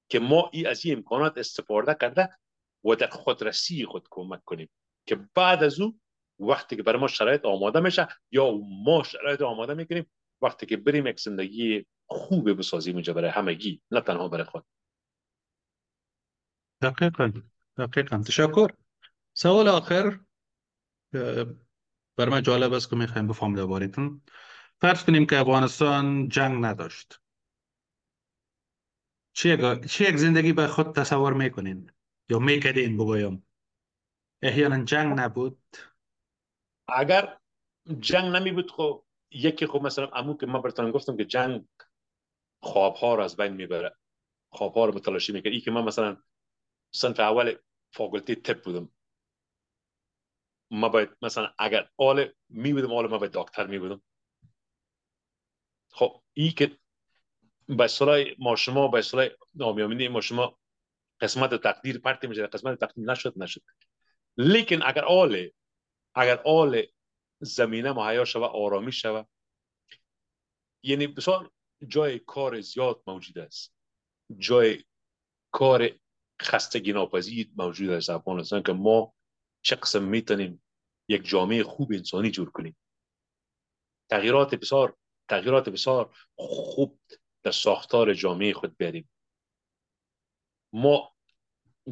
که 0.10 0.20
ما 0.20 0.50
ای 0.54 0.66
از 0.66 0.86
این 0.86 0.96
امکانات 0.96 1.38
استفاده 1.38 1.96
کرده 2.02 2.30
و 2.84 2.96
در 2.96 3.08
خودرسی 3.08 3.86
خود 3.86 4.08
کمک 4.10 4.44
کنیم 4.46 4.70
که 5.06 5.16
بعد 5.36 5.64
از 5.64 5.80
او 5.80 6.00
وقتی 6.40 6.76
که 6.76 6.84
برای 6.84 7.02
ما 7.02 7.08
شرایط 7.08 7.46
آماده 7.46 7.80
میشه 7.80 8.08
یا 8.32 8.52
ما 8.86 9.04
شرایط 9.04 9.42
آماده 9.42 9.74
می‌کنیم 9.74 10.12
وقتی 10.42 10.66
که 10.66 10.78
بریم 10.78 11.08
یک 11.08 11.20
زندگی 11.20 11.86
خوب 12.10 12.58
بسازیم 12.58 12.96
اینجا 12.96 13.14
برای 13.14 13.30
همگی 13.30 13.82
نه 13.92 14.02
تنها 14.02 14.28
برای 14.28 14.44
خود. 14.44 14.66
دقیقا 16.82 17.32
دقیقا. 17.78 18.18
تشکر. 18.18 18.68
سوال 19.34 19.68
آخر 19.68 20.20
برای 22.16 22.32
من 22.32 22.44
جالب 22.44 22.74
است 22.74 22.90
که 22.90 22.96
می‌خوایم 22.96 23.28
بفهم 23.28 23.56
دربارهتون 23.56 24.22
فرض 24.82 25.04
کنیم 25.04 25.26
که 25.26 25.40
افغانستان 25.40 26.30
جنگ 26.30 26.66
نداشت. 26.66 27.20
چه 29.34 29.80
یک 30.00 30.18
زندگی 30.18 30.54
به 30.54 30.68
خود 30.68 30.96
تصور 30.96 31.34
می‌کنین؟ 31.34 31.92
یا 32.30 32.40
می‌کردین 32.40 32.98
بگویم 32.98 33.48
احیانا 34.42 34.84
جنگ 34.84 35.20
نبود. 35.20 35.62
اگر 36.88 37.38
جنگ 38.00 38.36
نمی 38.36 38.52
بود 38.52 38.72
خب 38.72 39.04
یکی 39.32 39.68
خب 39.68 39.82
مثلا 39.82 40.08
امو 40.08 40.38
که 40.38 40.46
ما 40.46 40.62
برتان 40.62 40.92
گفتم 40.92 41.18
که 41.18 41.26
جنگ 41.26 41.66
خوابها 42.62 43.16
رو 43.16 43.24
از 43.24 43.38
بین 43.38 43.54
می‌بره 43.54 43.96
خوابها 44.50 44.86
رو 44.86 44.96
متلاشی 44.96 45.34
می‌کنه. 45.34 45.52
ای 45.52 45.60
که 45.60 45.72
من 45.72 45.84
مثلا 45.84 46.18
صنف 46.92 47.20
اول 47.20 47.56
فاکولتی 47.92 48.36
تپ 48.36 48.64
بودم. 48.64 48.90
ما 50.72 50.90
باید 50.90 51.10
مثلا 51.22 51.54
اگر 51.60 51.90
آل 51.98 52.30
می 52.50 52.74
بودم 52.74 52.94
آل 52.94 53.08
ما 53.08 53.18
باید 53.18 53.32
دکتر 53.32 53.68
می 53.68 53.80
بودم 53.80 54.02
خب 55.92 56.24
ای 56.34 56.50
که 56.50 56.78
به 57.68 57.88
صلاح 57.88 58.24
ما 58.40 58.56
شما 58.56 58.88
به 58.88 59.02
صلاح 59.02 59.28
نامیامینی 59.56 60.08
ما 60.08 60.22
شما 60.22 60.60
قسمت 61.20 61.64
تقدیر 61.64 62.00
پرتی 62.00 62.28
میشه 62.28 62.48
قسمت 62.48 62.80
تقدیر 62.80 63.12
نشد 63.12 63.34
نشد. 63.38 63.62
لیکن 64.38 64.84
اگر 64.84 65.06
آل 65.06 65.50
اگر 66.16 66.42
آل 66.46 66.82
زمینه 67.40 67.92
مهیا 67.92 68.26
شوه 68.26 68.46
آرامی 68.46 68.92
شوه 68.92 69.24
یعنی 70.84 71.08
بسیار 71.08 71.52
جای 71.88 72.20
کار 72.20 72.62
زیاد 72.62 73.04
موجود 73.08 73.38
است. 73.38 73.74
جای 74.38 74.84
کار 75.52 75.90
خستگی 76.42 76.94
ناپذیر 76.94 77.50
موجود 77.56 77.90
است 77.90 78.10
افغانستان 78.10 78.64
که 78.64 78.74
ما 78.74 79.14
چه 79.62 79.76
قسم 79.76 80.04
می‌تونیم 80.04 80.64
یک 81.08 81.28
جامعه 81.28 81.64
خوب 81.64 81.92
انسانی 81.92 82.32
جور 82.32 82.52
کنیم. 82.52 82.78
تغییرات 84.10 84.56
بسیار 84.56 84.98
تغییرات 85.30 85.70
بسیار 85.70 86.16
خوب 86.36 87.00
در 87.44 87.52
ساختار 87.52 88.14
جامعه 88.14 88.54
خود 88.54 88.78
بیاریم. 88.78 89.10
ما 90.74 91.14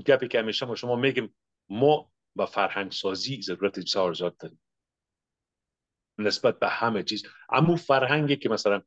گپی 0.05 0.27
که 0.27 0.39
همیشه 0.39 0.65
ما 0.65 0.75
شما 0.75 0.95
میگیم 0.95 1.35
ما 1.69 2.11
به 2.35 2.45
فرهنگ 2.45 2.91
سازی 2.91 3.41
ضرورت 3.41 3.79
بسیار 3.79 4.13
زیاد 4.13 4.37
داریم. 4.37 4.61
نسبت 6.17 6.59
به 6.59 6.67
همه 6.67 7.03
چیز. 7.03 7.23
اما 7.49 7.75
فرهنگی 7.75 8.35
که 8.35 8.49
مثلا 8.49 8.81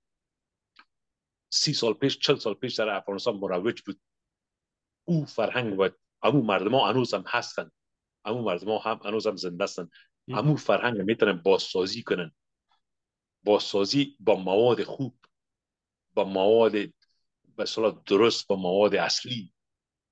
سی 1.51 1.73
سال 1.73 1.95
پیش 1.95 2.19
چل 2.19 2.37
سال 2.37 2.55
پیش 2.55 2.75
در 2.75 2.89
افغانستان 2.89 3.37
مروج 3.37 3.83
بود. 3.83 4.01
او 5.05 5.25
فرهنگ 5.25 5.77
باید 5.77 5.95
امو 6.23 6.43
مردم 6.43 6.75
ها 6.75 6.89
هنوز 6.89 7.15
هم 7.15 7.25
هستن. 7.27 7.71
امو 8.25 8.43
مردم 8.43 8.69
ها 8.69 8.79
هم 8.79 9.01
هنوز 9.05 9.27
هم 9.27 9.37
زنده 9.37 9.65
هستن. 9.65 9.89
امو 10.29 10.57
فرهنگ 10.57 11.01
می‌تونن 11.01 11.43
بازسازی 11.43 12.03
کنن. 12.03 12.33
بازسازی 13.45 14.17
با 14.21 14.35
مواد 14.35 14.83
خوب 14.83 15.19
با 16.15 16.25
مواد 16.25 16.73
به 17.57 17.65
درست 18.07 18.47
با 18.47 18.57
مواد 18.57 18.95
اصلی. 18.95 19.53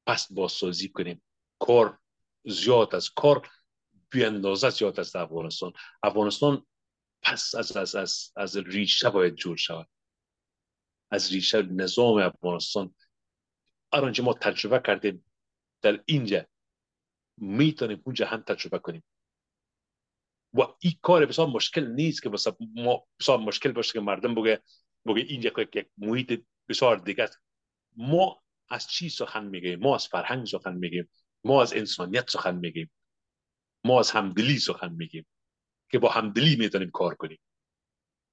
پس 0.06 0.32
بازسازی 0.32 0.88
کنیم. 0.88 1.22
کار 1.58 1.98
زیاد 2.44 2.94
از 2.94 3.10
کار 3.10 3.50
بی 4.10 4.24
اندازه 4.24 4.70
زیاد 4.70 5.00
است 5.00 5.16
افغانستان. 5.16 5.72
افغانستان 6.02 6.66
پس 7.22 7.54
از 7.54 7.76
از 7.76 7.94
از 7.94 8.32
از 8.36 8.56
ریشه 8.56 9.10
باید 9.10 9.34
جور 9.34 9.56
شود. 9.56 9.88
از 11.10 11.32
ریشه 11.32 11.62
نظام 11.62 12.18
افغانستان. 12.18 12.94
آنچه 13.90 14.22
ما 14.22 14.34
تجربه 14.34 14.80
کردیم 14.86 15.24
در 15.82 16.02
اینجا 16.06 16.46
می‌تونیم 17.36 18.02
اونجا 18.04 18.26
هم 18.26 18.40
تجربه 18.42 18.78
کنیم. 18.78 19.04
و 20.54 20.60
این 20.80 20.92
کار 21.02 21.26
بسیار 21.26 21.46
مشکل 21.46 21.86
نیست 21.86 22.22
که 22.22 22.28
بسیار 22.28 23.38
مشکل 23.38 23.72
باشه 23.72 23.92
که 23.92 24.00
مردم 24.00 24.34
بگه 24.34 24.62
بگه 25.06 25.22
این 25.22 25.42
یک 25.42 25.88
محیط 25.98 26.44
بسیار 26.68 26.96
دیگه 26.96 27.24
است. 27.24 27.40
ما 27.96 28.42
از 28.68 28.86
چی 28.86 29.08
سخن 29.08 29.44
میگیم؟ 29.44 29.80
ما 29.80 29.94
از 29.94 30.06
فرهنگ 30.06 30.46
سخن 30.46 30.74
میگیم. 30.74 31.10
ما 31.44 31.62
از 31.62 31.72
انسانیت 31.72 32.30
سخن 32.30 32.54
میگیم. 32.54 32.90
ما 33.84 34.00
از 34.00 34.10
همدلی 34.10 34.58
سخن 34.58 34.92
میگیم 34.92 35.26
که 35.90 35.98
با 35.98 36.10
همدلی 36.10 36.56
می‌تونیم 36.56 36.90
کار 36.90 37.14
کنیم. 37.14 37.38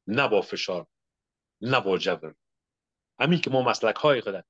نه 0.07 0.27
با 0.27 0.41
فشار 0.41 0.88
نه 1.61 1.79
با 1.79 1.97
جبر. 1.97 2.34
همین 3.19 3.41
که 3.41 3.49
ما 3.49 3.61
مسلک 3.61 3.95
های 3.95 4.21
خود 4.21 4.45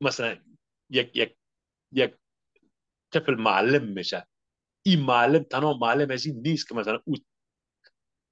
مثلا 0.00 0.44
یک 0.90 1.10
یک 1.14 1.36
یک 1.92 2.14
طفل 3.12 3.34
معلم 3.34 3.84
میشه. 3.84 4.28
این 4.82 5.00
معلم 5.00 5.42
تنها 5.42 5.78
معلم 5.78 6.10
از 6.10 6.26
این 6.26 6.40
نیست 6.40 6.68
که 6.68 6.74
مثلا 6.74 7.02
او 7.04 7.14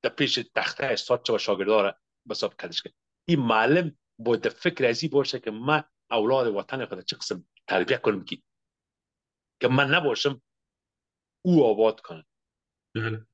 در 0.03 0.11
پیش 0.11 0.41
تخته 0.55 0.85
استاد 0.85 1.31
و 1.31 1.39
شاگردار 1.39 1.99
بساب 2.29 2.55
کدش 2.55 2.83
که 2.83 2.93
این 3.29 3.41
معلم 3.41 3.99
باید 4.19 4.49
فکر 4.49 4.87
ازی 4.87 5.09
باشه 5.09 5.41
که 5.41 5.51
من 5.51 5.85
اولاد 6.15 6.55
وطن 6.55 6.87
خود 6.87 7.05
چه 7.05 7.17
قسم 7.17 7.45
تربیه 7.69 7.97
کنم 7.97 8.25
که 8.25 8.39
که 9.61 9.69
من 9.69 9.91
نباشم 9.95 10.43
او 11.43 11.65
آباد 11.65 12.01
کنه 12.01 12.27
بله. 12.95 13.27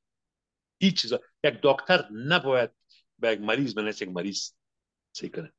این 0.78 0.90
چیزا. 0.90 1.20
یک 1.44 1.58
دکتر 1.62 2.08
نباید 2.12 2.70
به 3.18 3.32
یک 3.32 3.40
مریض 3.40 3.74
بنویسه 3.74 4.04
یک 4.04 4.12
مریض 4.12 4.52
سی 5.16 5.28
کنه. 5.28 5.52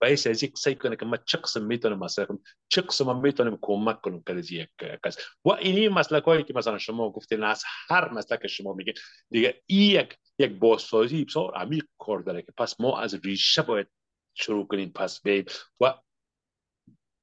باعث 0.00 0.26
از 0.26 0.42
یک 0.42 0.58
سعی 0.58 0.74
کنه 0.74 0.96
که 0.96 1.04
من 1.04 1.18
چه 1.24 1.38
قسم 1.38 1.64
می‌تونم 1.64 1.98
مثلا 1.98 2.38
چه 2.68 2.80
قسم 2.80 3.16
می‌تونم 3.16 3.58
کمک 3.62 4.00
کنم 4.00 4.22
که 4.22 4.32
یک 4.54 4.70
کس. 5.04 5.18
و 5.44 5.50
اینی 5.50 5.88
مسلک 5.88 6.22
هایی 6.22 6.44
که 6.44 6.54
مثلا 6.54 6.78
شما 6.78 7.10
گفتین 7.10 7.42
از 7.42 7.62
هر 7.88 8.12
مسلک 8.12 8.46
شما 8.46 8.72
میگه 8.72 8.94
دیگه 9.30 9.62
این 9.66 9.90
یک 9.90 10.18
یک 10.38 10.52
بازسازی 10.52 11.24
بسیار 11.24 11.54
عمیق 11.54 11.84
کار 11.98 12.20
داره 12.20 12.42
که 12.42 12.52
پس 12.52 12.80
ما 12.80 13.00
از 13.00 13.14
ریشه 13.14 13.62
باید 13.62 13.88
شروع 14.36 14.66
کنیم 14.66 14.92
پس 14.92 15.22
بیم 15.22 15.44
و 15.80 15.94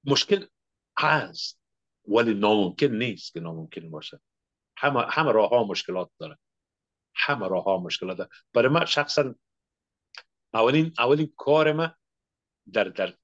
مشکل 0.03 0.45
هست 0.97 1.61
ولی 2.07 2.33
ناممکن 2.33 2.87
نیست 2.87 3.33
که 3.33 3.39
ناممکن 3.39 3.89
باشه. 3.89 4.21
همه 4.77 5.05
همه 5.09 5.31
راه 5.31 5.49
ها 5.49 5.63
مشکلات 5.63 6.11
داره. 6.19 6.37
همه 7.15 7.47
راه 7.47 7.63
ها 7.63 7.77
مشکلات 7.77 8.17
داره. 8.17 8.29
برای 8.53 8.69
من 8.69 8.85
شخصا 8.85 9.35
اولین 10.53 10.93
اولین 10.99 11.33
کار 11.37 11.73
من 11.73 11.95
در 12.73 12.83
در 12.83 13.17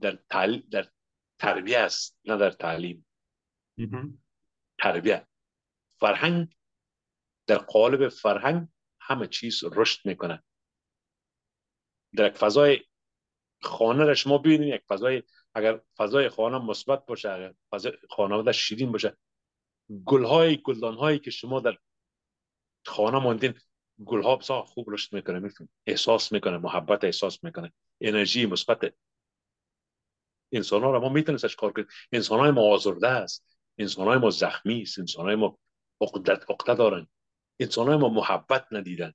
در 0.00 0.18
تعلیم 0.30 0.68
در 0.70 0.88
تربیه 1.38 1.78
است 1.78 2.18
نه 2.24 2.36
در 2.36 2.50
تعلیم. 2.50 3.06
تربیه. 4.78 5.26
فرهنگ 6.00 6.56
در 7.46 7.58
قالب 7.58 8.08
فرهنگ 8.08 8.68
همه 9.00 9.26
چیز 9.26 9.64
رشد 9.64 10.06
می‌کنه. 10.06 10.42
در 12.16 12.30
فضای 12.30 12.84
خانه 13.62 14.04
را 14.04 14.14
شما 14.14 14.38
ببینید 14.38 14.74
یک 14.74 14.82
فضای 14.88 15.22
اگر 15.54 15.80
فضای 15.96 16.28
خانه 16.28 16.58
مثبت 16.58 17.06
باشه 17.06 17.30
اگر 17.30 17.54
فضای 17.70 17.92
خانواده 18.10 18.52
شیرین 18.52 18.92
باشه 18.92 19.16
گلهای 20.04 20.56
گلدان 20.56 20.94
هایی 20.94 21.18
که 21.18 21.30
شما 21.30 21.60
در 21.60 21.78
خانه 22.84 23.18
ماندین 23.18 23.54
گل 24.04 24.22
ها 24.22 24.36
بسیار 24.36 24.62
خوب 24.62 24.90
رشد 24.90 25.14
می‌کنه 25.14 25.38
میفهم 25.38 25.68
احساس 25.86 26.32
می‌کنه 26.32 26.58
محبت 26.58 27.04
احساس 27.04 27.44
می‌کنه 27.44 27.72
انرژی 28.00 28.46
مثبت. 28.46 28.94
انسان 30.52 30.82
ها 30.82 30.90
را 30.90 31.00
ما 31.00 31.08
می‌تونیم 31.08 31.40
کار 31.58 31.72
کنیم. 31.72 31.86
انسان 32.12 32.40
های 32.40 32.50
ما 32.50 32.62
آزرده 32.74 33.08
است. 33.08 33.58
انسان 33.78 34.06
های 34.06 34.18
ما 34.18 34.30
زخمی 34.30 34.82
است. 34.82 34.98
انسان 34.98 35.26
های 35.26 35.34
ما 35.34 35.58
عقدت 36.00 36.50
عقده 36.50 36.74
دارن. 36.74 37.06
انسان 37.60 37.86
های 37.86 37.96
ما 37.96 38.08
محبت 38.08 38.66
ندیدن. 38.70 39.12